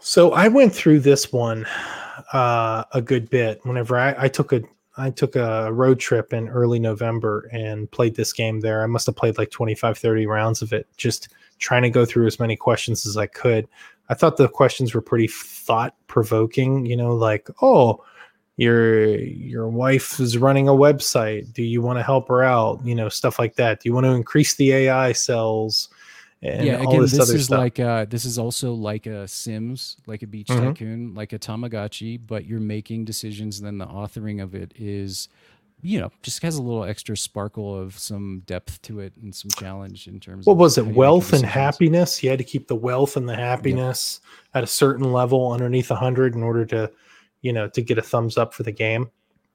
[0.00, 1.64] So I went through this one
[2.32, 3.60] uh, a good bit.
[3.64, 4.62] Whenever I, I took a
[4.96, 8.82] I took a road trip in early November and played this game there.
[8.82, 12.26] I must have played like 25, 30 rounds of it, just trying to go through
[12.26, 13.66] as many questions as I could.
[14.12, 18.04] I thought the questions were pretty thought provoking, you know, like, oh,
[18.58, 21.50] your your wife is running a website.
[21.54, 22.84] Do you want to help her out?
[22.84, 23.80] You know, stuff like that.
[23.80, 25.88] Do you want to increase the AI cells?
[26.42, 27.58] yeah, again, this, this is stuff.
[27.58, 30.66] like uh this is also like a Sims, like a beach mm-hmm.
[30.66, 35.30] tycoon, like a Tamagotchi, but you're making decisions, and then the authoring of it is
[35.82, 39.50] you know, just has a little extra sparkle of some depth to it and some
[39.50, 40.86] challenge in terms what was it?
[40.86, 42.22] Wealth and happiness.
[42.22, 44.58] You had to keep the wealth and the happiness yep.
[44.58, 46.90] at a certain level underneath a hundred in order to,
[47.40, 49.10] you know, to get a thumbs up for the game.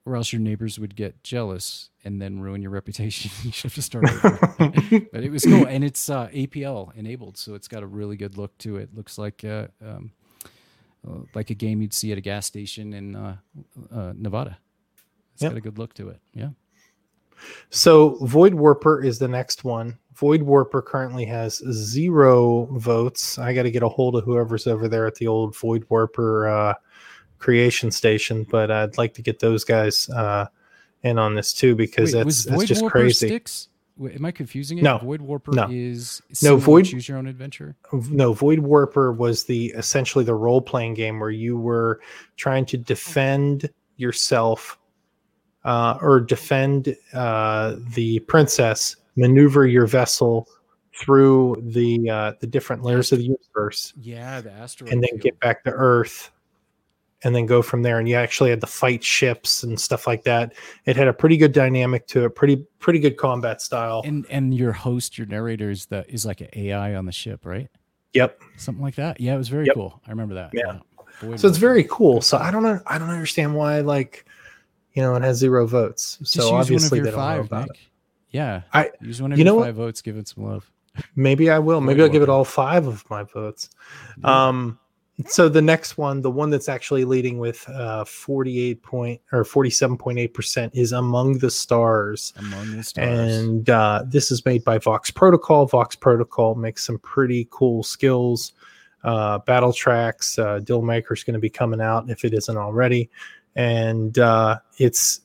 [0.06, 3.32] Or else your neighbors would get jealous and then ruin your reputation.
[3.44, 4.38] you should have to start over.
[5.12, 5.66] but it was cool.
[5.66, 7.38] And it's uh, APL enabled.
[7.38, 8.94] So it's got a really good look to it.
[8.94, 10.12] Looks like uh, um,
[11.08, 13.38] uh, like a game you'd see at a gas station in uh,
[13.94, 14.58] uh, Nevada.
[15.38, 15.52] It's yep.
[15.52, 16.20] got a good look to it.
[16.34, 16.50] Yeah.
[17.70, 20.00] So Void Warper is the next one.
[20.16, 23.38] Void Warper currently has zero votes.
[23.38, 26.48] I got to get a hold of whoever's over there at the old Void Warper
[26.48, 26.74] uh,
[27.38, 30.48] creation station, but I'd like to get those guys uh,
[31.04, 33.28] in on this too because Wait, that's, that's just Warper crazy.
[33.28, 33.70] Styx?
[33.96, 34.84] Wait, am I confusing it?
[34.84, 35.68] No, Void Warper no.
[35.70, 36.86] is no Void.
[36.86, 37.76] Choose your own adventure.
[38.10, 42.00] No, Void Warper was the essentially the role playing game where you were
[42.38, 44.80] trying to defend yourself
[45.68, 50.48] uh, or defend uh, the princess, maneuver your vessel
[50.98, 53.94] through the uh, the different layers of the universe.
[54.00, 55.22] Yeah, the asteroid, and then field.
[55.22, 56.32] get back to Earth,
[57.24, 58.00] and then go from there.
[58.00, 60.54] And you actually had to fight ships and stuff like that.
[60.86, 64.02] It had a pretty good dynamic to it, pretty pretty good combat style.
[64.06, 67.46] And and your host, your narrator is the is like an AI on the ship,
[67.46, 67.68] right?
[68.14, 69.20] Yep, something like that.
[69.20, 69.76] Yeah, it was very yep.
[69.76, 70.02] cool.
[70.08, 70.52] I remember that.
[70.54, 70.80] Yeah.
[71.22, 71.36] yeah.
[71.36, 72.22] so it's very cool.
[72.22, 72.80] So I don't know.
[72.88, 74.27] I don't understand why like
[74.98, 76.18] you know, it has zero votes.
[76.18, 77.78] Just so obviously they don't five, know about Nick.
[77.78, 77.88] it.
[78.32, 79.86] Yeah, I use one of you your know five what?
[79.86, 80.02] votes.
[80.02, 80.72] Give it some love.
[81.16, 81.82] Maybe I will.
[81.82, 83.70] Maybe I'll give it all five of my votes.
[84.18, 84.48] Yeah.
[84.48, 84.80] Um,
[85.28, 90.34] so the next one, the one that's actually leading with uh, 48 point or 47.8
[90.34, 92.34] percent, is Among the Stars.
[92.38, 95.68] Among the Stars, and uh, this is made by Vox Protocol.
[95.68, 98.54] Vox Protocol makes some pretty cool skills.
[99.04, 100.40] Uh, battle tracks.
[100.40, 103.12] Uh, Dillmaker is going to be coming out if it isn't already
[103.58, 105.22] and uh, it's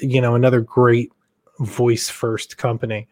[0.00, 1.12] you know another great
[1.58, 3.06] voice first company.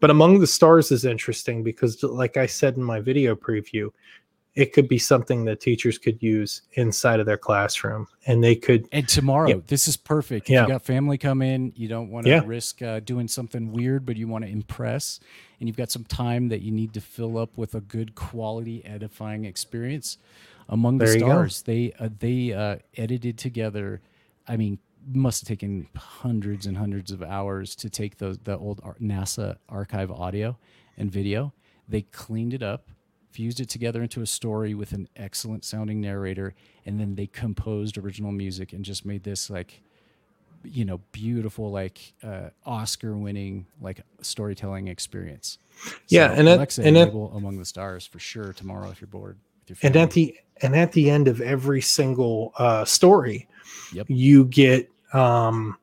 [0.00, 3.90] But Among the Stars is interesting because, like I said in my video preview,
[4.54, 8.88] it could be something that teachers could use inside of their classroom and they could
[8.90, 9.54] and tomorrow yeah.
[9.68, 10.62] this is perfect if yeah.
[10.62, 12.42] you got family come in you don't want to yeah.
[12.44, 15.20] risk uh, doing something weird but you want to impress
[15.60, 18.84] and you've got some time that you need to fill up with a good quality
[18.84, 20.18] edifying experience
[20.70, 21.62] among the stars.
[21.62, 24.00] They uh, they uh, edited together.
[24.48, 24.78] I mean,
[25.12, 30.10] must have taken hundreds and hundreds of hours to take the the old NASA archive
[30.10, 30.56] audio
[30.96, 31.52] and video.
[31.88, 32.88] They cleaned it up,
[33.32, 36.54] fused it together into a story with an excellent sounding narrator,
[36.86, 39.82] and then they composed original music and just made this like
[40.62, 45.56] you know beautiful like uh, oscar winning like storytelling experience
[46.08, 49.08] yeah so and Alexa, it, and enable among the stars for sure tomorrow if you're
[49.08, 49.38] bored
[49.82, 53.48] and at the and at the end of every single uh, story,
[53.92, 54.06] yep.
[54.08, 55.76] you get um,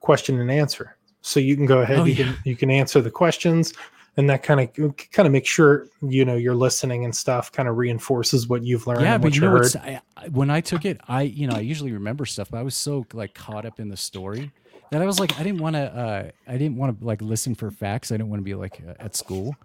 [0.00, 0.96] question and answer.
[1.20, 2.24] So you can go ahead, oh, you yeah.
[2.24, 3.74] can you can answer the questions,
[4.16, 7.52] and that kind of kind of make sure you know you're listening and stuff.
[7.52, 9.02] Kind of reinforces what you've learned.
[9.02, 12.26] Yeah, but you know, I, when I took it, I you know I usually remember
[12.26, 14.50] stuff, but I was so like caught up in the story
[14.90, 17.54] that I was like I didn't want to uh, I didn't want to like listen
[17.54, 18.10] for facts.
[18.10, 19.56] I didn't want to be like uh, at school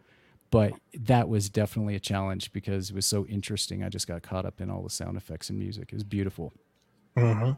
[0.50, 3.84] but that was definitely a challenge because it was so interesting.
[3.84, 5.90] I just got caught up in all the sound effects and music.
[5.92, 6.54] It was beautiful.
[7.18, 7.52] Mm-hmm.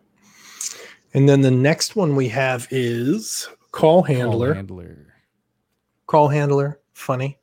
[1.14, 4.48] And then the next one we have is call handler.
[4.48, 5.14] Call handler.
[6.08, 6.80] Call handler.
[6.94, 7.38] Funny.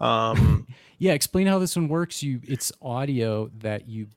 [0.00, 0.66] Um,
[0.98, 2.22] yeah, explain how this one works.
[2.22, 4.08] You, it's audio that you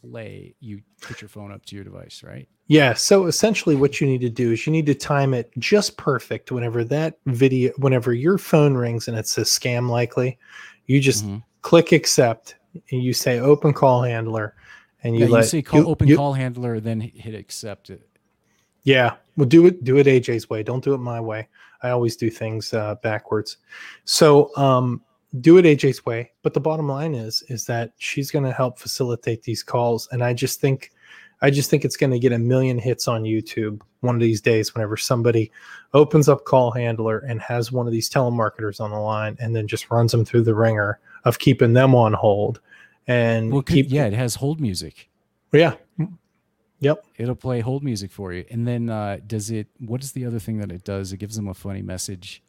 [0.00, 0.54] play.
[0.60, 2.48] You put your phone up to your device, right?
[2.66, 2.94] Yeah.
[2.94, 6.52] So essentially, what you need to do is you need to time it just perfect.
[6.52, 10.38] Whenever that video, whenever your phone rings and it says scam likely,
[10.86, 11.38] you just mm-hmm.
[11.62, 12.56] click accept
[12.90, 14.54] and you say open call handler,
[15.02, 17.90] and you yeah, let you say call, you, open you, call handler, then hit accept
[17.90, 18.06] it.
[18.82, 20.62] Yeah, well, do it do it AJ's way.
[20.62, 21.48] Don't do it my way.
[21.82, 23.56] I always do things uh, backwards.
[24.04, 25.02] So um,
[25.40, 26.32] do it AJ's way.
[26.42, 30.24] But the bottom line is is that she's going to help facilitate these calls, and
[30.24, 30.90] I just think
[31.42, 34.40] I just think it's going to get a million hits on YouTube one of these
[34.40, 35.50] days whenever somebody
[35.94, 39.66] opens up call handler and has one of these telemarketers on the line and then
[39.66, 42.60] just runs them through the ringer of keeping them on hold
[43.06, 45.08] and well, keep yeah it has hold music.
[45.52, 45.74] Yeah.
[46.80, 47.04] Yep.
[47.18, 50.38] It'll play hold music for you and then uh, does it what is the other
[50.38, 51.12] thing that it does?
[51.12, 52.42] It gives them a funny message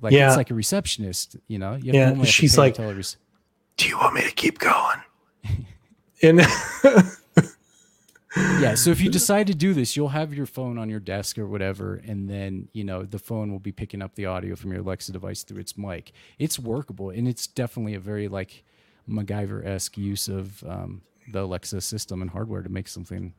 [0.00, 0.28] like yeah.
[0.28, 1.74] it's like a receptionist you know?
[1.74, 5.00] You yeah she's like do you want me to keep going?
[6.22, 6.42] And
[8.60, 11.38] yeah so if you decide to do this you'll have your phone on your desk
[11.38, 14.70] or whatever and then you know the phone will be picking up the audio from
[14.70, 16.12] your alexa device through its mic.
[16.38, 18.64] It's workable and it's definitely a very like
[19.08, 21.00] macgyver-esque use of um,
[21.32, 23.32] the alexa system and hardware to make something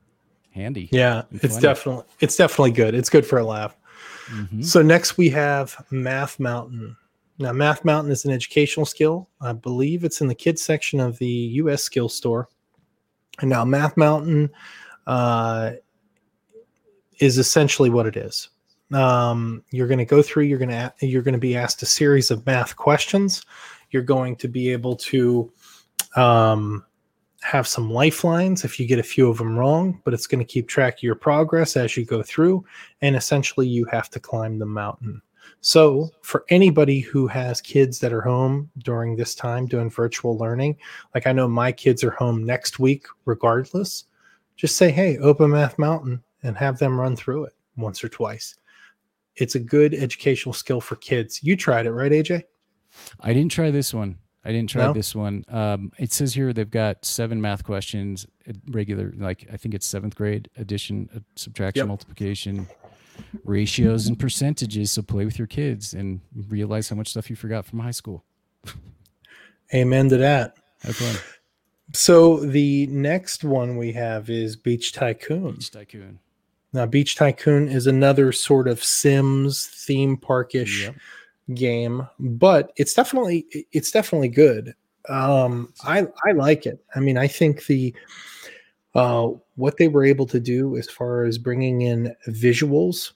[0.49, 2.93] handy yeah it's definitely it's definitely good.
[2.93, 3.77] It's good for a laugh
[4.28, 4.62] mm-hmm.
[4.62, 6.96] so next we have math mountain
[7.40, 11.18] now math mountain is an educational skill i believe it's in the kids section of
[11.20, 12.48] the us skill store
[13.40, 14.50] and now math mountain
[15.08, 15.72] uh,
[17.20, 18.50] is essentially what it is.
[18.92, 20.44] Um, you're going to go through.
[20.44, 23.44] You're going to you're going to be asked a series of math questions.
[23.92, 25.52] You're going to be able to
[26.16, 26.86] um,
[27.41, 30.45] have some lifelines if you get a few of them wrong, but it's going to
[30.45, 32.63] keep track of your progress as you go through.
[33.01, 35.21] And essentially, you have to climb the mountain.
[35.62, 40.77] So, for anybody who has kids that are home during this time doing virtual learning,
[41.13, 44.06] like I know my kids are home next week regardless,
[44.56, 48.56] just say, hey, open Math Mountain and have them run through it once or twice.
[49.36, 51.43] It's a good educational skill for kids.
[51.43, 52.43] You tried it, right, AJ?
[53.19, 54.17] I didn't try this one.
[54.43, 54.93] I didn't try no?
[54.93, 55.45] this one.
[55.49, 58.25] Um, it says here they've got seven math questions,
[58.69, 61.88] regular, like I think it's seventh grade addition, uh, subtraction, yep.
[61.88, 62.67] multiplication,
[63.43, 64.91] ratios, and percentages.
[64.91, 68.23] So play with your kids and realize how much stuff you forgot from high school.
[69.73, 70.56] Amen to that.
[70.82, 71.15] Have fun.
[71.93, 75.54] So the next one we have is Beach Tycoon.
[75.54, 76.19] Beach Tycoon.
[76.73, 80.95] Now, Beach Tycoon is another sort of Sims theme parkish yep.
[81.56, 84.74] Game, but it's definitely it's definitely good.
[85.10, 86.84] Um, I I like it.
[86.96, 87.94] I mean, I think the
[88.94, 93.14] uh, what they were able to do as far as bringing in visuals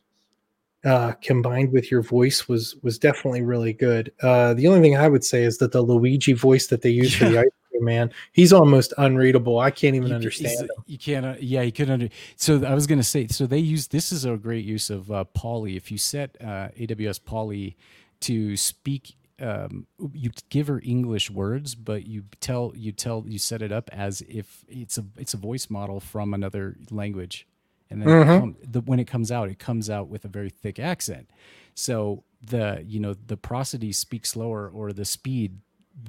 [0.86, 4.12] uh, combined with your voice was was definitely really good.
[4.22, 7.14] Uh, the only thing I would say is that the Luigi voice that they use
[7.14, 7.28] yeah.
[7.28, 8.12] for the ice cream man.
[8.32, 9.60] He's almost unreadable.
[9.60, 10.70] I can't even you, understand.
[10.86, 11.26] You can't.
[11.26, 11.94] Uh, yeah, you couldn't.
[11.94, 13.28] Under, so I was going to say.
[13.28, 15.76] So they use this is a great use of uh, Polly.
[15.76, 17.76] If you set uh, AWS Polly
[18.22, 23.62] to speak, um, you give her English words, but you tell you tell you set
[23.62, 27.48] it up as if it's a it's a voice model from another language,
[27.90, 28.32] and then mm-hmm.
[28.32, 31.30] it come, the, when it comes out, it comes out with a very thick accent.
[31.74, 35.60] So the you know the prosody speaks slower or the speed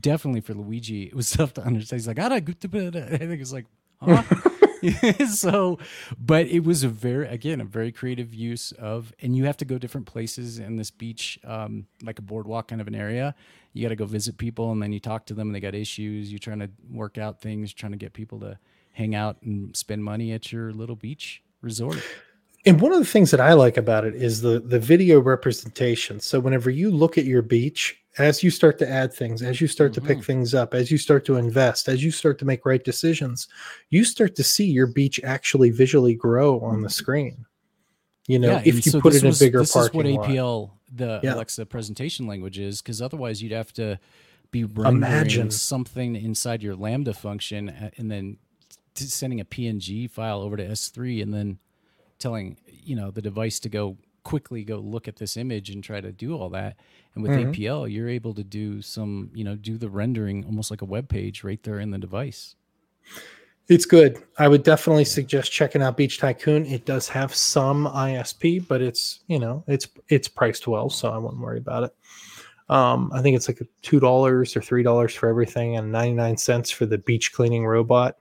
[0.00, 2.00] definitely for Luigi, it was tough to understand.
[2.00, 3.66] He's like, I think it's like,
[4.00, 4.22] huh?
[5.28, 5.78] so,
[6.18, 9.64] but it was a very, again, a very creative use of, and you have to
[9.64, 13.34] go different places in this beach, um, like a boardwalk kind of an area.
[13.72, 15.74] You got to go visit people and then you talk to them and they got
[15.74, 16.30] issues.
[16.30, 18.58] You're trying to work out things, trying to get people to
[18.92, 22.02] hang out and spend money at your little beach resort.
[22.66, 26.18] And one of the things that I like about it is the the video representation.
[26.20, 29.68] So whenever you look at your beach, as you start to add things, as you
[29.68, 30.02] start mm-hmm.
[30.02, 30.24] to pick mm-hmm.
[30.24, 33.46] things up, as you start to invest, as you start to make right decisions,
[33.90, 37.46] you start to see your beach actually visually grow on the screen.
[38.26, 40.16] You know, yeah, if you so put it in was, a bigger this parking is
[40.16, 40.70] what APL lot.
[40.92, 41.34] the yeah.
[41.34, 44.00] Alexa presentation language is, because otherwise you'd have to
[44.50, 45.50] be rendering Imagine.
[45.52, 48.38] something inside your Lambda function and then
[48.94, 51.58] sending a PNG file over to S3 and then
[52.18, 53.96] telling you know the device to go
[54.26, 56.76] quickly go look at this image and try to do all that.
[57.14, 57.52] And with mm-hmm.
[57.52, 61.08] APL, you're able to do some, you know, do the rendering almost like a web
[61.08, 62.56] page right there in the device.
[63.68, 64.20] It's good.
[64.36, 66.66] I would definitely suggest checking out Beach Tycoon.
[66.66, 71.18] It does have some ISP, but it's you know it's it's priced well, so I
[71.18, 71.94] wouldn't worry about it.
[72.68, 76.36] Um, I think it's like two dollars or three dollars for everything, and ninety nine
[76.36, 78.18] cents for the beach cleaning robot.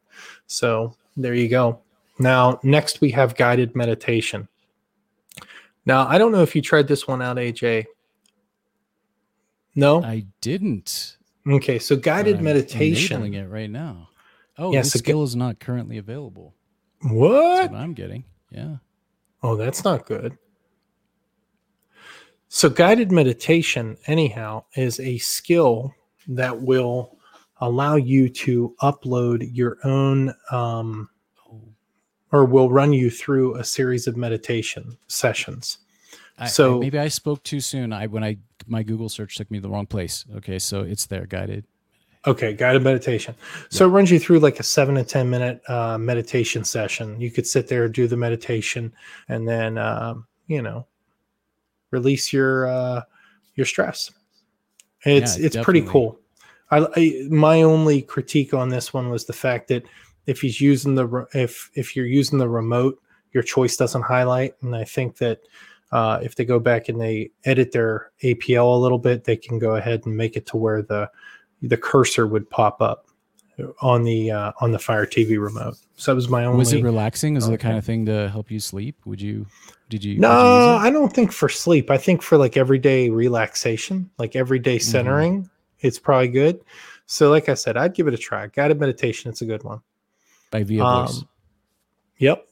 [0.48, 1.80] So there you go.
[2.20, 4.47] Now, next we have guided meditation.
[5.86, 7.86] Now, I don't know if you tried this one out, AJ.
[9.76, 11.18] No, I didn't.
[11.47, 13.18] Okay, so guided I'm meditation.
[13.22, 14.09] enabling it right now.
[14.57, 16.55] Oh, Yeah, this so gu- skill is not currently available.
[17.01, 17.57] What?
[17.57, 18.24] That's what I'm getting.
[18.49, 18.78] Yeah.
[19.43, 20.38] Oh, that's not good.
[22.47, 25.93] So, guided meditation, anyhow, is a skill
[26.30, 27.18] that will
[27.59, 31.09] allow you to upload your own, um,
[32.36, 35.77] or will run you through a series of meditation sessions.
[36.38, 37.93] I, So- I, maybe I spoke too soon.
[37.93, 40.25] I when I my Google search took me to the wrong place.
[40.38, 41.65] Okay, so it's there, guided.
[42.27, 43.36] Okay, guided meditation.
[43.69, 47.21] So it runs you through like a seven to 10 minute uh, meditation session.
[47.21, 48.91] You could sit there, do the meditation,
[49.29, 50.88] and then, um, you know,
[51.91, 53.01] release your uh,
[53.53, 54.11] your stress.
[55.05, 56.19] It's Yeah, it's pretty cool.
[56.71, 59.83] I, I my only critique on this one was the fact that
[60.26, 63.01] if he's using the if if you're using the remote,
[63.32, 65.39] your choice doesn't highlight, and I think that
[65.91, 69.59] uh, if they go back and they edit their APL a little bit, they can
[69.59, 71.09] go ahead and make it to where the
[71.61, 73.07] the cursor would pop up
[73.82, 75.78] on the uh, on the Fire TV remote.
[75.95, 76.57] So that was my only.
[76.57, 77.38] Was it relaxing?
[77.38, 78.97] Is it the kind of thing to help you sleep?
[79.05, 79.45] Would you?
[79.89, 80.19] Did you?
[80.19, 80.88] no, you?
[80.88, 81.89] I don't think for sleep.
[81.91, 84.91] I think for like everyday relaxation, like everyday Mm-hmm.
[84.91, 85.49] centering,
[85.80, 86.59] it's probably good.
[87.05, 88.47] So, like I said, I'd give it a try.
[88.47, 89.82] Guided meditation, it's a good one.
[90.56, 91.22] By Via Voice.
[91.22, 91.30] Um,
[92.18, 92.47] Yep.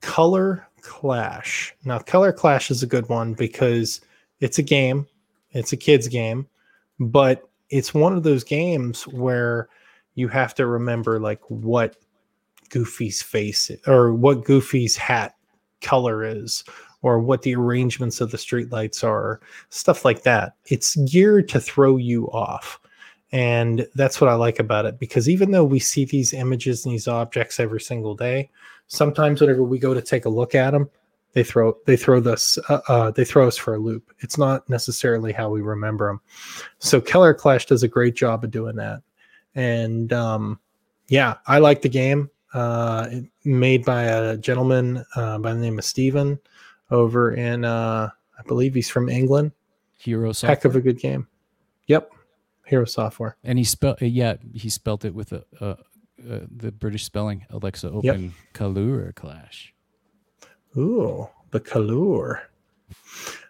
[0.00, 1.74] Color Clash.
[1.84, 4.00] Now, Color Clash is a good one because
[4.38, 5.08] it's a game,
[5.50, 6.46] it's a kid's game,
[7.00, 9.68] but it's one of those games where
[10.14, 11.96] you have to remember like what
[12.70, 15.34] Goofy's face or what Goofy's hat
[15.80, 16.62] color is
[17.02, 19.40] or what the arrangements of the streetlights are,
[19.70, 20.54] stuff like that.
[20.66, 22.78] It's geared to throw you off.
[23.32, 26.94] And that's what I like about it because even though we see these images and
[26.94, 28.50] these objects every single day,
[28.86, 30.88] sometimes whenever we go to take a look at them,
[31.32, 34.10] they throw they throw this uh, uh, they throw us for a loop.
[34.20, 36.20] It's not necessarily how we remember them.
[36.78, 39.02] So Color Clash does a great job of doing that.
[39.54, 40.58] And um,
[41.08, 42.30] yeah, I like the game.
[42.54, 43.08] Uh,
[43.44, 46.38] made by a gentleman uh, by the name of Steven
[46.90, 48.08] over in uh,
[48.38, 49.52] I believe he's from England.
[49.98, 50.56] Hero software.
[50.56, 51.26] Heck of a good game.
[52.66, 53.36] Yep, Hero Software.
[53.44, 55.76] and he spelled yeah he spelt it with a, uh,
[56.30, 57.46] uh, the British spelling.
[57.50, 59.72] Alexa, open Kalura Clash.
[60.76, 62.40] Ooh, the Kalur.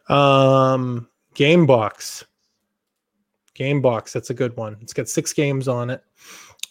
[0.08, 2.24] Um, Game Box.
[4.12, 4.76] that's a good one.
[4.80, 6.02] It's got six games on it.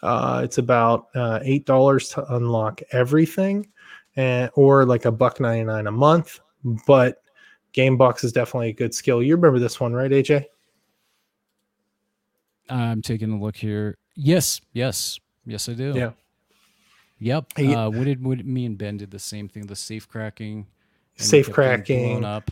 [0.03, 3.67] Uh, it's about uh, eight dollars to unlock everything,
[4.15, 6.39] and or like a buck ninety nine a month.
[6.85, 7.21] But
[7.73, 9.23] Game Box is definitely a good skill.
[9.23, 10.45] You remember this one, right, AJ?
[12.69, 13.97] I'm taking a look here.
[14.15, 15.93] Yes, yes, yes, I do.
[15.95, 16.11] Yeah.
[17.19, 17.45] Yep.
[17.55, 19.67] Hey, Uh, what did what me and Ben did the same thing?
[19.67, 20.67] The safe cracking.
[21.15, 22.23] Safe cracking.
[22.25, 22.51] up.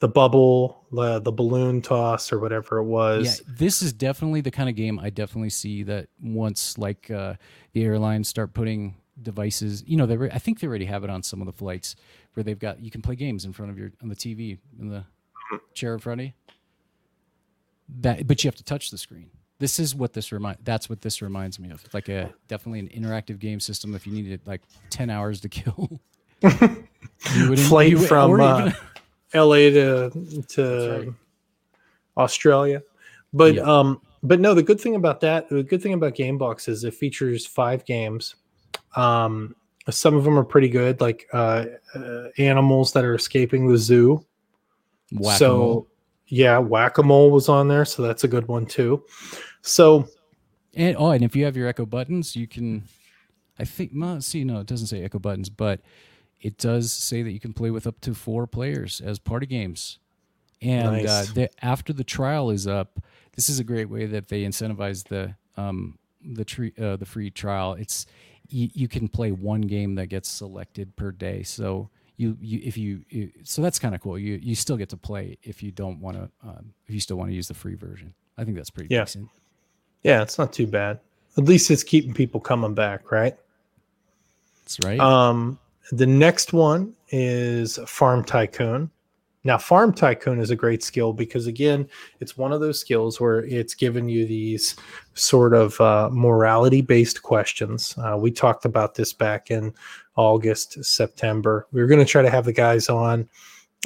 [0.00, 3.26] The bubble, the, the balloon toss, or whatever it was.
[3.26, 7.34] Yeah, this is definitely the kind of game I definitely see that once like uh,
[7.72, 11.10] the airlines start putting devices, you know, they re- I think they already have it
[11.10, 11.96] on some of the flights
[12.34, 14.88] where they've got you can play games in front of your on the TV in
[14.88, 15.04] the
[15.74, 16.32] chair in front of you.
[18.00, 19.30] That, but you have to touch the screen.
[19.60, 20.58] This is what this remind.
[20.64, 21.82] That's what this reminds me of.
[21.92, 23.94] Like a definitely an interactive game system.
[23.94, 26.00] If you needed like ten hours to kill,
[26.42, 28.70] you would- Flight you from, uh,
[29.34, 30.10] LA to
[30.48, 31.08] to right.
[32.16, 32.82] Australia.
[33.32, 33.62] But Yeah.
[33.62, 36.94] um but no, the good thing about that, the good thing about Gamebox is it
[36.94, 38.36] features five games.
[38.96, 39.54] Um
[39.90, 44.24] some of them are pretty good, like uh, uh animals that are escaping the zoo.
[45.12, 45.38] Whack-a-mole.
[45.38, 45.86] So
[46.28, 49.04] yeah, whack-a-mole was on there, so that's a good one too.
[49.62, 50.08] So
[50.74, 52.84] And oh, and if you have your echo buttons, you can.
[53.58, 53.92] I think.
[54.22, 55.80] See, no, it doesn't say echo buttons, but
[56.40, 59.98] it does say that you can play with up to four players as party games.
[60.60, 61.08] And Nice.
[61.08, 63.00] uh, the, after the trial is up,
[63.34, 67.30] this is a great way that they incentivize the um, the tree uh, the free
[67.30, 67.74] trial.
[67.74, 68.06] It's
[68.48, 71.42] you, you can play one game that gets selected per day.
[71.42, 74.18] So you, you if you, you so that's kind of cool.
[74.18, 77.16] You you still get to play if you don't want to um, if you still
[77.16, 78.12] want to use the free version.
[78.36, 79.04] I think that's pretty Yeah.
[79.04, 79.30] decent.
[80.02, 81.00] yeah, it's not too bad.
[81.36, 83.36] At least it's keeping people coming back, right?
[84.64, 85.00] That's right.
[85.00, 85.58] Um,
[85.92, 88.90] the next one is Farm Tycoon.
[89.44, 91.88] Now, Farm Tycoon is a great skill because, again,
[92.20, 94.76] it's one of those skills where it's given you these
[95.14, 97.94] sort of uh, morality based questions.
[97.98, 99.72] Uh, we talked about this back in
[100.16, 101.66] August, September.
[101.72, 103.28] We were going to try to have the guys on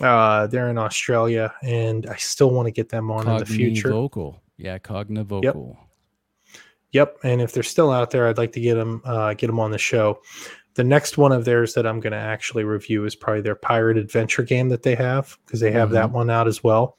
[0.01, 3.91] Uh, they're in Australia, and I still want to get them on in the future.
[3.91, 5.45] Vocal, yeah, Cognivocal.
[5.45, 5.77] Yep.
[6.93, 9.61] Yep, and if they're still out there, I'd like to get them uh, get them
[9.61, 10.21] on the show.
[10.75, 13.99] The next one of theirs that I'm going to actually review is probably their pirate
[13.99, 15.95] adventure game that they have because they have mm-hmm.
[15.95, 16.97] that one out as well.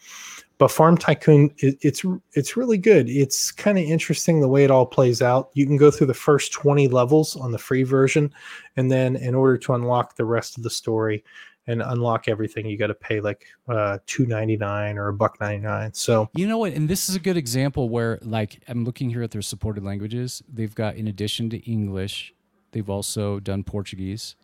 [0.60, 3.10] But Farm Tycoon, it, it's it's really good.
[3.10, 5.50] It's kind of interesting the way it all plays out.
[5.54, 8.32] You can go through the first 20 levels on the free version,
[8.78, 11.24] and then in order to unlock the rest of the story
[11.68, 15.40] and unlock everything, you got to pay like uh, two ninety nine or a buck
[15.42, 15.94] ninety nine.
[15.94, 16.74] So you know what?
[16.74, 20.44] And this is a good example where, like, I'm looking here at their supported languages.
[20.48, 22.34] They've got, in addition to English,
[22.74, 24.36] they've also done Portuguese,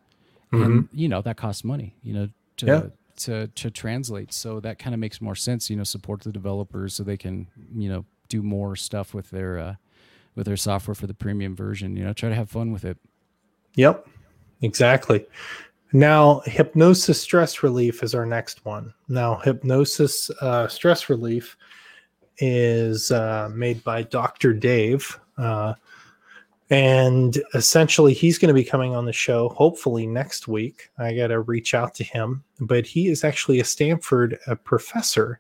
[0.54, 0.64] mm-hmm.
[0.64, 1.96] and you know that costs money.
[2.02, 2.82] You know, to yeah
[3.20, 4.34] to to translate.
[4.34, 5.70] So that kind of makes more sense.
[5.70, 9.60] You know, support the developers so they can you know do more stuff with their
[9.60, 9.76] uh,
[10.36, 11.96] with their software for the premium version.
[11.96, 12.98] You know, try to have fun with it.
[13.76, 14.08] Yep,
[14.62, 15.26] exactly.
[15.92, 18.94] Now, hypnosis stress relief is our next one.
[19.08, 21.58] Now, hypnosis uh, stress relief
[22.38, 24.54] is uh, made by Dr.
[24.54, 25.20] Dave.
[25.38, 25.74] Uh,
[26.70, 30.90] and essentially, he's going to be coming on the show hopefully next week.
[31.00, 35.40] I got to reach out to him, but he is actually a Stanford uh, professor,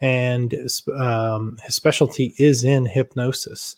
[0.00, 0.54] and
[0.96, 3.76] um, his specialty is in hypnosis.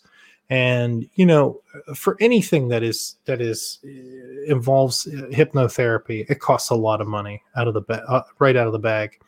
[0.51, 1.61] And you know,
[1.95, 7.07] for anything that is that is uh, involves uh, hypnotherapy, it costs a lot of
[7.07, 9.19] money out of the ba- uh, right out of the bag.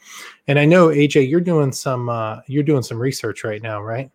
[0.48, 4.12] And I know AJ, you're doing some uh, you're doing some research right now, right?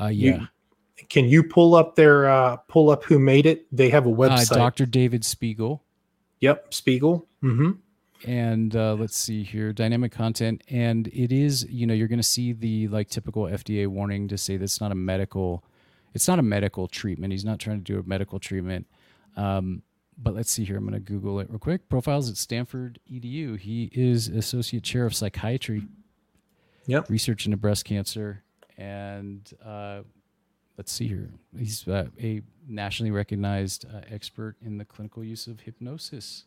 [0.00, 0.40] Uh, yeah.
[0.40, 0.48] You,
[1.12, 3.66] can you pull up their uh, pull up who made it?
[3.70, 4.52] They have a uh, website.
[4.52, 4.86] Uh, Dr.
[4.86, 5.84] David Spiegel.
[6.40, 7.28] Yep, Spiegel.
[7.42, 7.72] Mm-hmm.
[8.24, 12.22] And uh, let's see here, dynamic content, and it is you know you're going to
[12.22, 15.62] see the like typical FDA warning to say that's not a medical,
[16.14, 17.32] it's not a medical treatment.
[17.32, 18.86] He's not trying to do a medical treatment.
[19.36, 19.82] Um,
[20.16, 20.78] but let's see here.
[20.78, 21.90] I'm going to Google it real quick.
[21.90, 23.58] Profiles at Stanford EDU.
[23.58, 25.82] He is associate chair of psychiatry.
[26.86, 27.10] Yep.
[27.10, 28.44] Research into breast cancer
[28.78, 30.02] and uh,
[30.78, 31.30] let's see here.
[31.56, 36.44] He's uh, a nationally recognized uh, expert in the clinical use of hypnosis.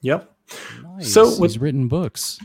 [0.00, 0.32] Yep.
[0.82, 1.12] Nice.
[1.12, 2.38] So with, he's written books.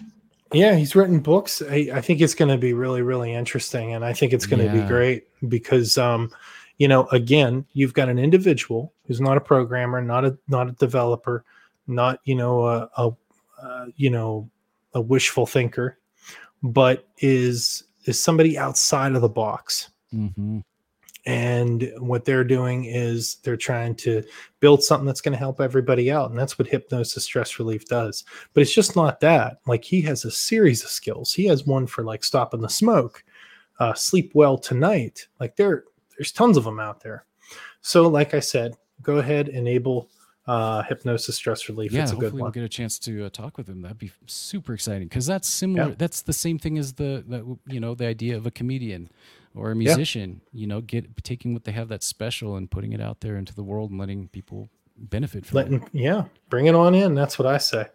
[0.51, 1.62] Yeah, he's written books.
[1.62, 4.60] I, I think it's going to be really, really interesting, and I think it's going
[4.60, 4.82] to yeah.
[4.82, 6.32] be great because, um,
[6.78, 10.72] you know, again, you've got an individual who's not a programmer, not a not a
[10.74, 11.43] developer,
[11.88, 13.12] not you know a, a,
[13.64, 14.49] a you know
[14.93, 15.97] a wishful thinker,
[16.62, 20.59] but is is somebody outside of the box Mm-hmm.
[21.26, 24.24] And what they're doing is they're trying to
[24.59, 26.30] build something that's going to help everybody out.
[26.30, 28.26] And that's what hypnosis stress relief does.
[28.53, 29.59] But it's just not that.
[29.66, 31.34] Like he has a series of skills.
[31.34, 33.24] He has one for like stopping the smoke,
[33.80, 35.28] uh, sleep well tonight.
[35.39, 35.86] Like there,
[36.18, 37.26] there's tons of them out there.
[37.80, 40.09] So, like I said, go ahead, enable
[40.45, 41.91] uh, hypnosis stress relief.
[41.91, 42.43] Yeah, it's a hopefully good one.
[42.43, 43.82] we'll get a chance to uh, talk with him.
[43.82, 45.89] That'd be super exciting because that's similar.
[45.89, 45.95] Yeah.
[45.97, 49.09] That's the same thing as the, the you know the idea of a comedian
[49.56, 50.62] or a musician, yeah.
[50.62, 53.54] you know, get taking what they have that's special and putting it out there into
[53.54, 55.89] the world and letting people benefit from letting, it.
[55.93, 57.14] Yeah, bring it on in.
[57.14, 57.88] That's what I say.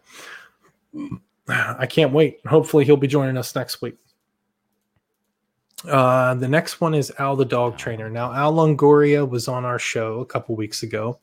[1.47, 2.39] I can't wait.
[2.45, 3.95] Hopefully, he'll be joining us next week.
[5.87, 8.09] Uh, the next one is Al the dog trainer.
[8.09, 11.19] Now, Al Longoria was on our show a couple weeks ago,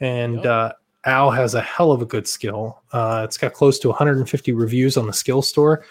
[0.00, 0.46] and yep.
[0.46, 0.72] uh,
[1.04, 2.82] Al has a hell of a good skill.
[2.92, 5.84] Uh, it's got close to 150 reviews on the skill store.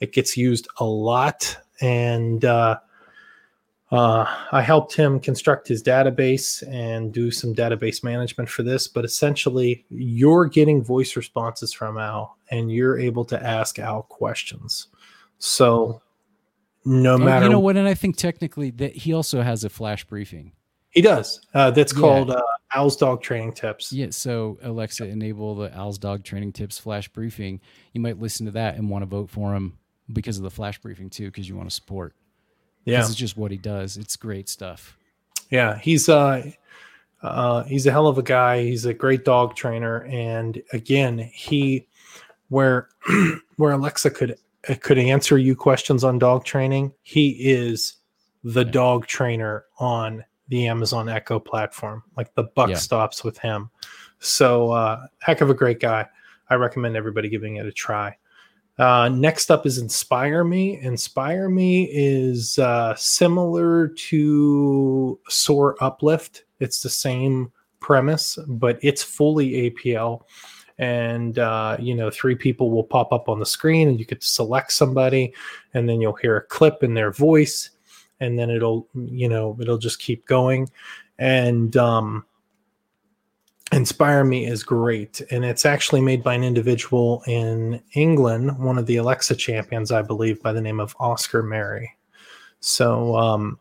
[0.00, 2.78] It gets used a lot, and uh,
[3.92, 8.86] uh, I helped him construct his database and do some database management for this.
[8.86, 14.88] But essentially, you're getting voice responses from Al, and you're able to ask Al questions.
[15.38, 16.02] So,
[16.84, 20.04] no matter you know what, and I think technically that he also has a flash
[20.04, 20.52] briefing.
[20.90, 21.40] He does.
[21.54, 22.00] Uh, that's yeah.
[22.00, 22.42] called uh,
[22.74, 23.92] Al's Dog Training Tips.
[23.92, 24.08] Yeah.
[24.10, 27.60] So Alexa, enable the Al's Dog Training Tips flash briefing.
[27.92, 29.78] You might listen to that and want to vote for him
[30.12, 32.14] because of the flash briefing too, because you want to support.
[32.84, 33.96] Yeah, this is just what he does.
[33.96, 34.96] It's great stuff.
[35.50, 36.50] Yeah, he's uh,
[37.22, 38.62] uh, he's a hell of a guy.
[38.62, 41.86] He's a great dog trainer, and again, he
[42.48, 42.88] where
[43.56, 44.36] where Alexa could
[44.80, 47.96] could answer you questions on dog training, he is
[48.44, 48.70] the yeah.
[48.70, 52.02] dog trainer on the Amazon Echo platform.
[52.16, 52.76] Like the buck yeah.
[52.76, 53.70] stops with him.
[54.18, 56.06] So, uh, heck of a great guy.
[56.50, 58.16] I recommend everybody giving it a try.
[58.80, 60.80] Uh, next up is Inspire Me.
[60.80, 66.44] Inspire Me is uh, similar to Soar Uplift.
[66.60, 70.22] It's the same premise, but it's fully APL.
[70.78, 74.22] And uh, you know, three people will pop up on the screen, and you could
[74.22, 75.34] select somebody,
[75.74, 77.68] and then you'll hear a clip in their voice,
[78.18, 80.70] and then it'll, you know, it'll just keep going.
[81.18, 82.24] And um,
[83.72, 88.86] Inspire Me is great, and it's actually made by an individual in England, one of
[88.86, 91.96] the Alexa champions, I believe, by the name of Oscar Mary.
[92.58, 93.60] So, um,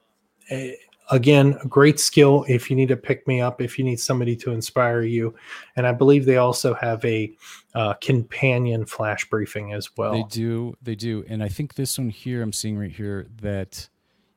[0.50, 0.74] eh,
[1.12, 4.52] again, great skill if you need to pick me up, if you need somebody to
[4.52, 5.36] inspire you.
[5.76, 7.32] And I believe they also have a
[7.76, 10.14] uh, companion flash briefing as well.
[10.14, 13.88] They do, they do, and I think this one here, I'm seeing right here that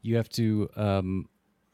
[0.03, 1.29] you have to um,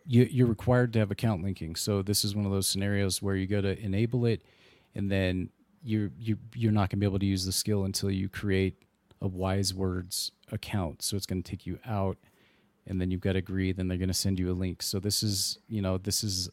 [0.09, 1.76] you, are required to have account linking.
[1.76, 4.42] So this is one of those scenarios where you go to enable it,
[4.94, 5.50] and then
[5.84, 8.82] you're you you're not going to be able to use the skill until you create
[9.20, 11.02] a Wise Words account.
[11.02, 12.16] So it's going to take you out,
[12.86, 13.70] and then you've got to agree.
[13.72, 14.82] Then they're going to send you a link.
[14.82, 16.48] So this is you know this is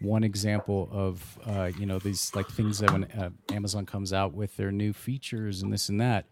[0.00, 4.34] one example of uh, you know these like things that when uh, Amazon comes out
[4.34, 6.26] with their new features and this and that,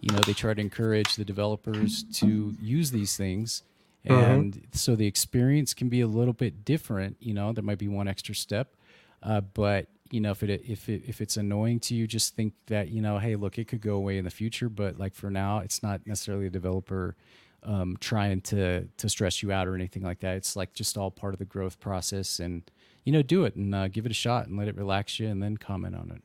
[0.00, 3.64] you know they try to encourage the developers to use these things.
[4.04, 4.64] And mm-hmm.
[4.72, 8.08] so the experience can be a little bit different you know there might be one
[8.08, 8.74] extra step
[9.22, 12.52] uh, but you know if it if it if it's annoying to you just think
[12.66, 15.30] that you know hey look it could go away in the future but like for
[15.30, 17.16] now it's not necessarily a developer
[17.64, 20.36] um, trying to to stress you out or anything like that.
[20.36, 22.62] It's like just all part of the growth process and
[23.04, 25.28] you know do it and uh, give it a shot and let it relax you
[25.28, 26.22] and then comment on it.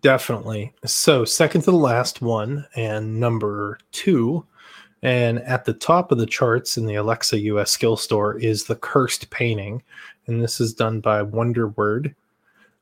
[0.00, 0.72] Definitely.
[0.84, 4.46] So second to the last one and number two
[5.02, 8.76] and at the top of the charts in the Alexa US skill store is the
[8.76, 9.82] cursed painting.
[10.26, 12.14] And this is done by Wanderword.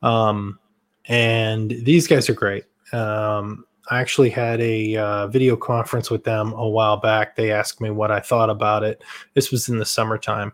[0.02, 0.58] Um,
[1.06, 2.64] and these guys are great.
[2.92, 7.36] Um, I actually had a uh, video conference with them a while back.
[7.36, 9.02] They asked me what I thought about it.
[9.34, 10.52] This was in the summertime.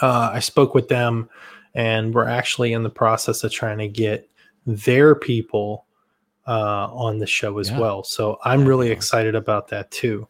[0.00, 1.28] Uh, I spoke with them,
[1.74, 4.28] and we're actually in the process of trying to get
[4.66, 5.86] their people
[6.46, 7.78] uh, on the show as yeah.
[7.78, 8.02] well.
[8.02, 10.26] So I'm really excited about that too.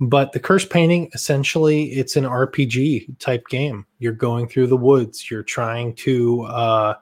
[0.00, 3.86] But the curse painting, essentially, it's an RPG type game.
[3.98, 5.30] You're going through the woods.
[5.30, 6.94] You're trying to, uh,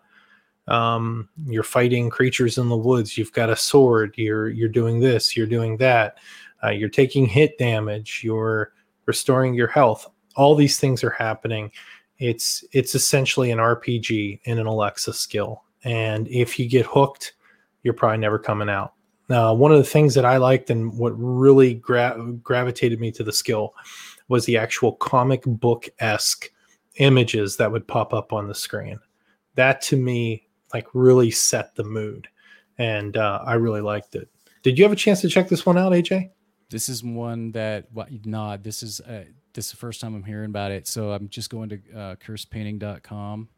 [0.69, 3.17] um, you're fighting creatures in the woods.
[3.17, 4.15] You've got a sword.
[4.17, 5.37] You're you're doing this.
[5.37, 6.19] You're doing that.
[6.65, 8.23] Uh, you're taking hit damage.
[8.25, 8.73] You're
[9.05, 10.11] restoring your health.
[10.35, 11.71] All these things are happening.
[12.19, 15.63] It's it's essentially an RPG in an Alexa skill.
[15.85, 17.35] And if you get hooked,
[17.87, 18.93] you're probably never coming out.
[19.31, 23.25] Uh, one of the things that I liked and what really gra- gravitated me to
[23.25, 23.75] the skill
[24.29, 26.51] was the actual comic book esque
[26.97, 28.99] images that would pop up on the screen.
[29.55, 32.29] That to me, like, really set the mood,
[32.79, 34.29] and uh, I really liked it.
[34.63, 36.31] Did you have a chance to check this one out, AJ?
[36.69, 38.57] This is one that well, nah.
[38.57, 39.25] This is uh,
[39.55, 42.17] this is the first time I'm hearing about it, so I'm just going to uh,
[42.17, 43.49] cursepainting.com,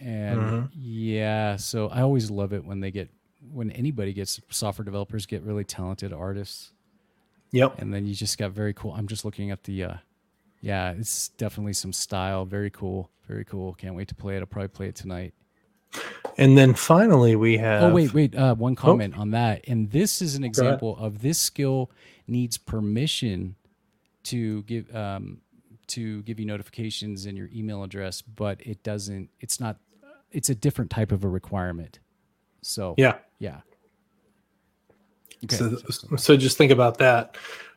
[0.00, 0.66] and mm-hmm.
[0.74, 1.56] yeah.
[1.56, 3.10] So I always love it when they get
[3.52, 6.72] when anybody gets software developers get really talented artists.
[7.52, 7.80] Yep.
[7.80, 8.92] And then you just got very cool.
[8.92, 9.94] I'm just looking at the uh
[10.60, 12.46] yeah, it's definitely some style.
[12.46, 13.10] Very cool.
[13.28, 13.74] Very cool.
[13.74, 14.40] Can't wait to play it.
[14.40, 15.34] I'll probably play it tonight.
[16.36, 19.20] And then finally we have Oh wait, wait, uh one comment oh.
[19.20, 19.64] on that.
[19.68, 21.90] And this is an example of this skill
[22.26, 23.56] needs permission
[24.24, 25.40] to give um
[25.86, 29.76] to give you notifications in your email address, but it doesn't it's not
[30.32, 32.00] it's a different type of a requirement.
[32.62, 33.60] So yeah, yeah.
[35.44, 35.56] Okay.
[35.56, 37.36] So, so just think about that.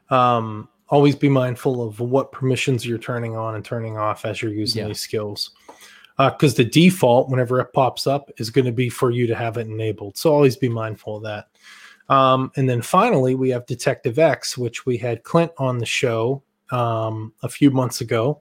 [0.10, 4.54] Um, always be mindful of what permissions you're turning on and turning off as you're
[4.54, 4.88] using yeah.
[4.88, 5.52] these skills.
[6.18, 9.36] Because uh, the default, whenever it pops up, is going to be for you to
[9.36, 10.18] have it enabled.
[10.18, 11.48] So always be mindful of that.
[12.10, 16.42] Um, and then finally, we have Detective X, which we had Clint on the show
[16.72, 18.40] um, a few months ago.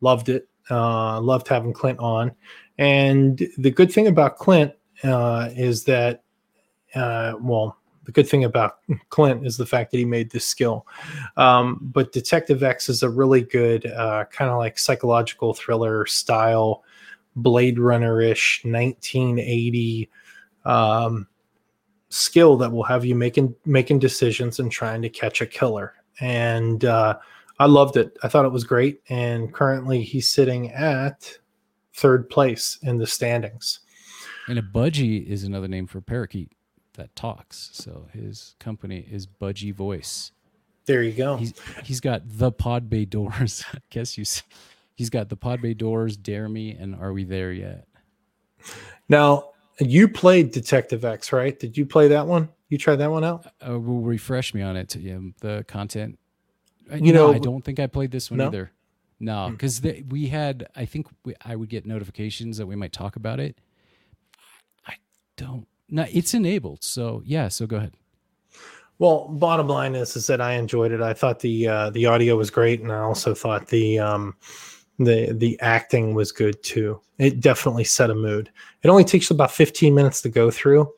[0.00, 0.46] Loved it.
[0.70, 2.32] Uh, loved having Clint on.
[2.78, 4.72] And the good thing about Clint
[5.02, 6.21] uh, is that,
[6.94, 8.78] uh, well, the good thing about
[9.08, 10.86] Clint is the fact that he made this skill.
[11.36, 16.82] Um, but Detective X is a really good, uh, kind of like psychological thriller style,
[17.36, 20.10] Blade Runner ish 1980
[20.64, 21.26] um,
[22.08, 25.94] skill that will have you making making decisions and trying to catch a killer.
[26.20, 27.18] And uh,
[27.58, 28.16] I loved it.
[28.22, 29.00] I thought it was great.
[29.08, 31.38] And currently, he's sitting at
[31.94, 33.80] third place in the standings.
[34.48, 36.52] And a budgie is another name for parakeet
[36.94, 37.70] that talks.
[37.72, 40.32] So his company is Budgie Voice.
[40.86, 41.36] There you go.
[41.36, 43.64] He's, he's got the Pod Bay Doors.
[43.74, 44.24] I guess you.
[44.24, 44.42] See.
[44.94, 47.86] He's got the Pod Bay Doors, Dare Me, and Are We There Yet?
[49.08, 51.58] Now you played Detective X, right?
[51.58, 52.48] Did you play that one?
[52.68, 53.46] You tried that one out?
[53.66, 54.94] Uh, will refresh me on it.
[54.96, 56.18] Yeah, the content.
[56.90, 58.46] Uh, you no, know, I don't think I played this one no?
[58.46, 58.72] either.
[59.18, 60.08] No, because hmm.
[60.08, 60.68] we had.
[60.74, 63.56] I think we, I would get notifications that we might talk about it
[64.86, 64.94] I
[65.36, 65.66] don't.
[65.92, 66.82] No, it's enabled.
[66.82, 67.48] So yeah.
[67.48, 67.92] So go ahead.
[68.98, 71.02] Well, bottom line is is that I enjoyed it.
[71.02, 74.34] I thought the uh, the audio was great, and I also thought the um,
[74.98, 76.98] the the acting was good too.
[77.18, 78.50] It definitely set a mood.
[78.82, 80.90] It only takes about 15 minutes to go through,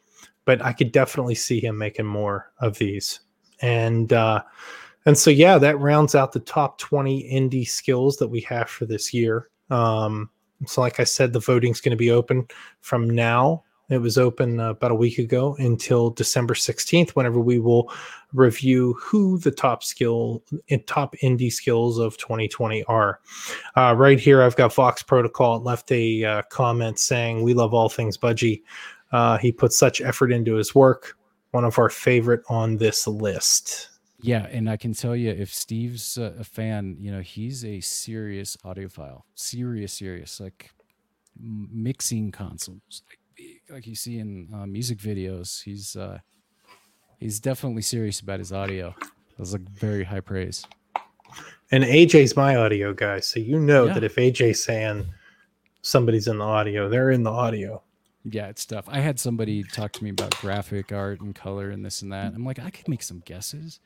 [0.44, 3.20] but I could definitely see him making more of these.
[3.60, 4.42] And uh
[5.06, 8.86] and so yeah, that rounds out the top 20 indie skills that we have for
[8.86, 9.48] this year.
[9.70, 10.30] Um
[10.66, 12.46] so like I said, the voting's going to be open
[12.80, 17.58] from now it was open uh, about a week ago until December 16th, whenever we
[17.58, 17.92] will
[18.32, 23.20] review who the top skill and top indie skills of 2020 are.
[23.76, 27.88] Uh, right here, I've got Vox Protocol left a uh, comment saying, We love all
[27.88, 28.62] things Budgie.
[29.12, 31.16] Uh, he put such effort into his work.
[31.52, 33.90] One of our favorite on this list.
[34.20, 38.56] Yeah, and I can tell you, if Steve's a fan, you know he's a serious
[38.64, 40.70] audiophile, serious, serious, like
[41.38, 43.18] mixing consoles, like
[43.70, 45.62] like you see in uh, music videos.
[45.62, 46.18] He's uh,
[47.18, 48.94] he's definitely serious about his audio.
[49.38, 50.64] That's like very high praise.
[51.70, 53.94] And AJ's my audio guy, so you know yeah.
[53.94, 55.06] that if AJ's saying
[55.82, 57.82] somebody's in the audio, they're in the audio.
[58.24, 58.86] Yeah, it's tough.
[58.88, 62.32] I had somebody talk to me about graphic art and color and this and that.
[62.34, 63.80] I'm like, I could make some guesses,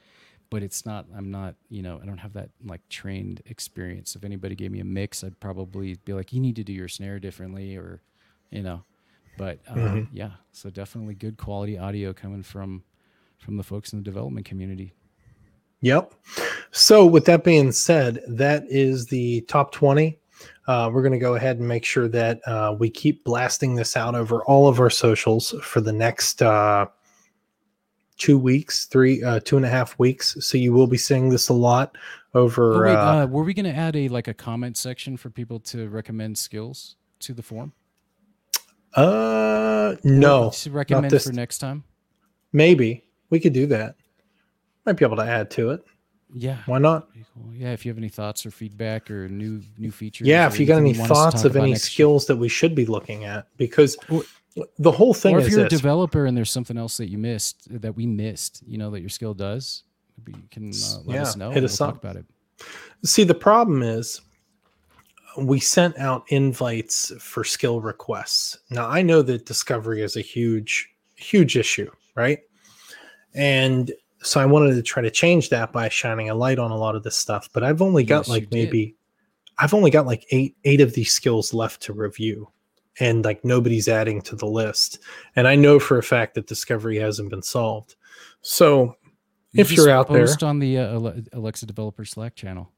[0.49, 1.07] but it's not.
[1.17, 1.55] I'm not.
[1.71, 4.15] You know, I don't have that like trained experience.
[4.15, 6.89] If anybody gave me a mix, I'd probably be like, you need to do your
[6.89, 8.01] snare differently, or
[8.51, 8.85] you know,
[9.39, 10.17] but uh, mm-hmm.
[10.17, 12.83] yeah, so definitely good quality audio coming from
[13.39, 14.93] from the folks in the development community.
[15.81, 16.13] Yep.
[16.73, 20.19] So with that being said, that is the top 20.
[20.67, 23.97] Uh, we're going to go ahead and make sure that uh, we keep blasting this
[23.97, 26.87] out over all of our socials for the next uh,
[28.19, 30.37] two weeks, three, uh, two and a half weeks.
[30.41, 31.97] So you will be seeing this a lot
[32.35, 32.87] over.
[32.87, 35.31] Oh, wait, uh, uh, were we going to add a like a comment section for
[35.31, 37.73] people to recommend skills to the forum?
[38.99, 40.53] Uh, no.
[40.69, 41.85] Recommend for next time.
[42.53, 43.97] Maybe we could do that.
[44.87, 45.85] Might be able to add to it.
[46.35, 46.59] Yeah.
[46.67, 47.09] Why not?
[47.35, 47.55] Cool.
[47.55, 47.73] Yeah.
[47.73, 50.27] If you have any thoughts or feedback or new new features.
[50.27, 50.47] Yeah.
[50.47, 52.35] If you got any thoughts of any skills year.
[52.35, 53.97] that we should be looking at, because
[54.79, 55.73] the whole thing or if you're this.
[55.73, 59.01] a developer and there's something else that you missed that we missed, you know, that
[59.01, 59.85] your skill does,
[60.27, 61.51] you can uh, let yeah, us know.
[61.51, 61.99] Hit us we'll up.
[61.99, 62.25] about it.
[63.05, 64.21] See, the problem is
[65.47, 68.59] we sent out invites for skill requests.
[68.71, 72.41] Now I know that discovery is a huge, huge issue, right?
[73.35, 76.77] And so I wanted to try to change that by shining a light on a
[76.77, 77.49] lot of this stuff.
[77.53, 78.97] But I've only got yes, like maybe
[79.59, 82.49] I've only got like eight eight of these skills left to review.
[83.01, 84.99] And like nobody's adding to the list.
[85.37, 87.95] And I know for a fact that discovery hasn't been solved.
[88.43, 88.97] So
[89.53, 92.73] you if you're out there, on the uh, Alexa Developer Slack channel.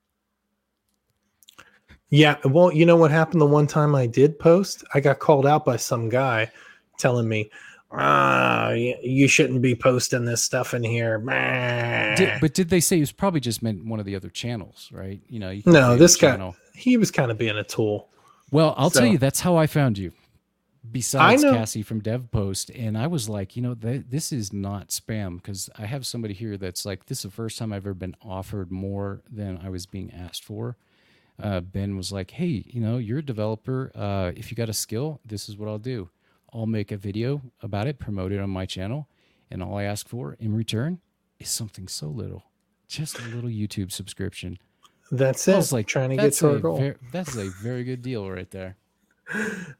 [2.10, 4.84] Yeah, well, you know what happened the one time I did post?
[4.92, 6.50] I got called out by some guy
[6.98, 7.50] telling me,
[7.92, 11.18] "Ah, you shouldn't be posting this stuff in here."
[12.16, 14.90] Did, but did they say it was probably just meant one of the other channels,
[14.92, 15.20] right?
[15.28, 16.56] You know, you no, this guy channel.
[16.74, 18.08] he was kind of being a tool.
[18.50, 20.12] Well, I'll so, tell you, that's how I found you.
[20.90, 25.36] Besides Cassie from DevPost, and I was like, you know, th- this is not spam
[25.36, 28.16] because I have somebody here that's like, this is the first time I've ever been
[28.22, 30.76] offered more than I was being asked for
[31.42, 33.90] uh, Ben was like, "Hey, you know, you're a developer.
[33.94, 36.08] Uh, if you got a skill, this is what I'll do.
[36.52, 39.08] I'll make a video about it, promote it on my channel,
[39.50, 41.00] and all I ask for in return
[41.38, 42.44] is something so little,
[42.88, 44.58] just a little YouTube subscription."
[45.12, 45.54] That's it.
[45.54, 46.92] I was like trying to get to our goal.
[47.12, 48.76] That's a very good deal right there.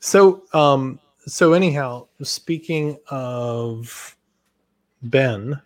[0.01, 4.17] So, um, so anyhow, speaking of
[5.03, 5.61] Ben,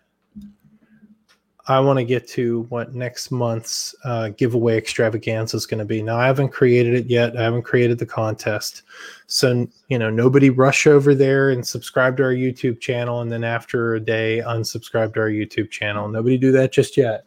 [1.67, 6.03] I want to get to what next month's uh, giveaway extravaganza is going to be.
[6.03, 7.35] Now, I haven't created it yet.
[7.35, 8.83] I haven't created the contest.
[9.25, 13.43] So, you know, nobody rush over there and subscribe to our YouTube channel and then
[13.43, 16.07] after a day unsubscribe to our YouTube channel.
[16.07, 17.25] Nobody do that just yet.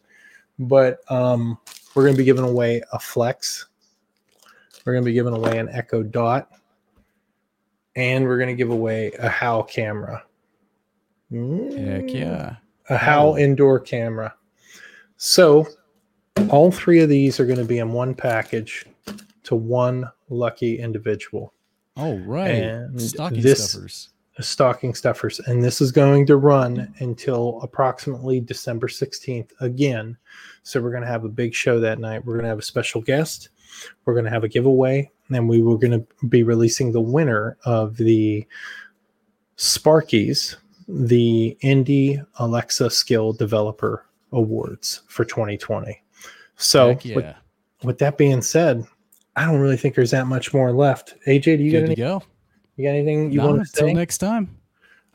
[0.57, 1.57] But um,
[1.93, 3.67] we're going to be giving away a Flex.
[4.85, 6.49] We're going to be giving away an Echo Dot.
[7.97, 10.23] And we're going to give away a HAL camera.
[11.29, 12.55] Heck yeah
[12.89, 13.37] a HAL oh.
[13.37, 14.33] indoor camera.
[15.17, 15.67] So
[16.49, 18.85] all three of these are going to be in one package
[19.43, 21.53] to one lucky individual.
[21.97, 24.09] Oh right, and stocking this, stuffers.
[24.39, 30.15] Stocking stuffers, and this is going to run until approximately December sixteenth again.
[30.63, 32.23] So we're going to have a big show that night.
[32.23, 33.49] We're going to have a special guest.
[34.05, 37.57] We're going to have a giveaway, and we were going to be releasing the winner
[37.65, 38.47] of the
[39.57, 40.55] Sparkies
[40.89, 46.01] the Indie Alexa Skill Developer Awards for 2020.
[46.55, 47.15] So, yeah.
[47.15, 47.35] with,
[47.83, 48.83] with, that being said,
[49.35, 51.13] I don't really think there's that much more left.
[51.27, 52.23] AJ, do you Good got any, go?
[52.75, 53.81] You got anything you no, want to say?
[53.81, 54.55] Until next time.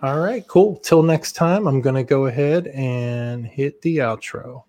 [0.00, 0.76] All right, cool.
[0.76, 4.64] Till next time, I'm going to go ahead and hit the outro.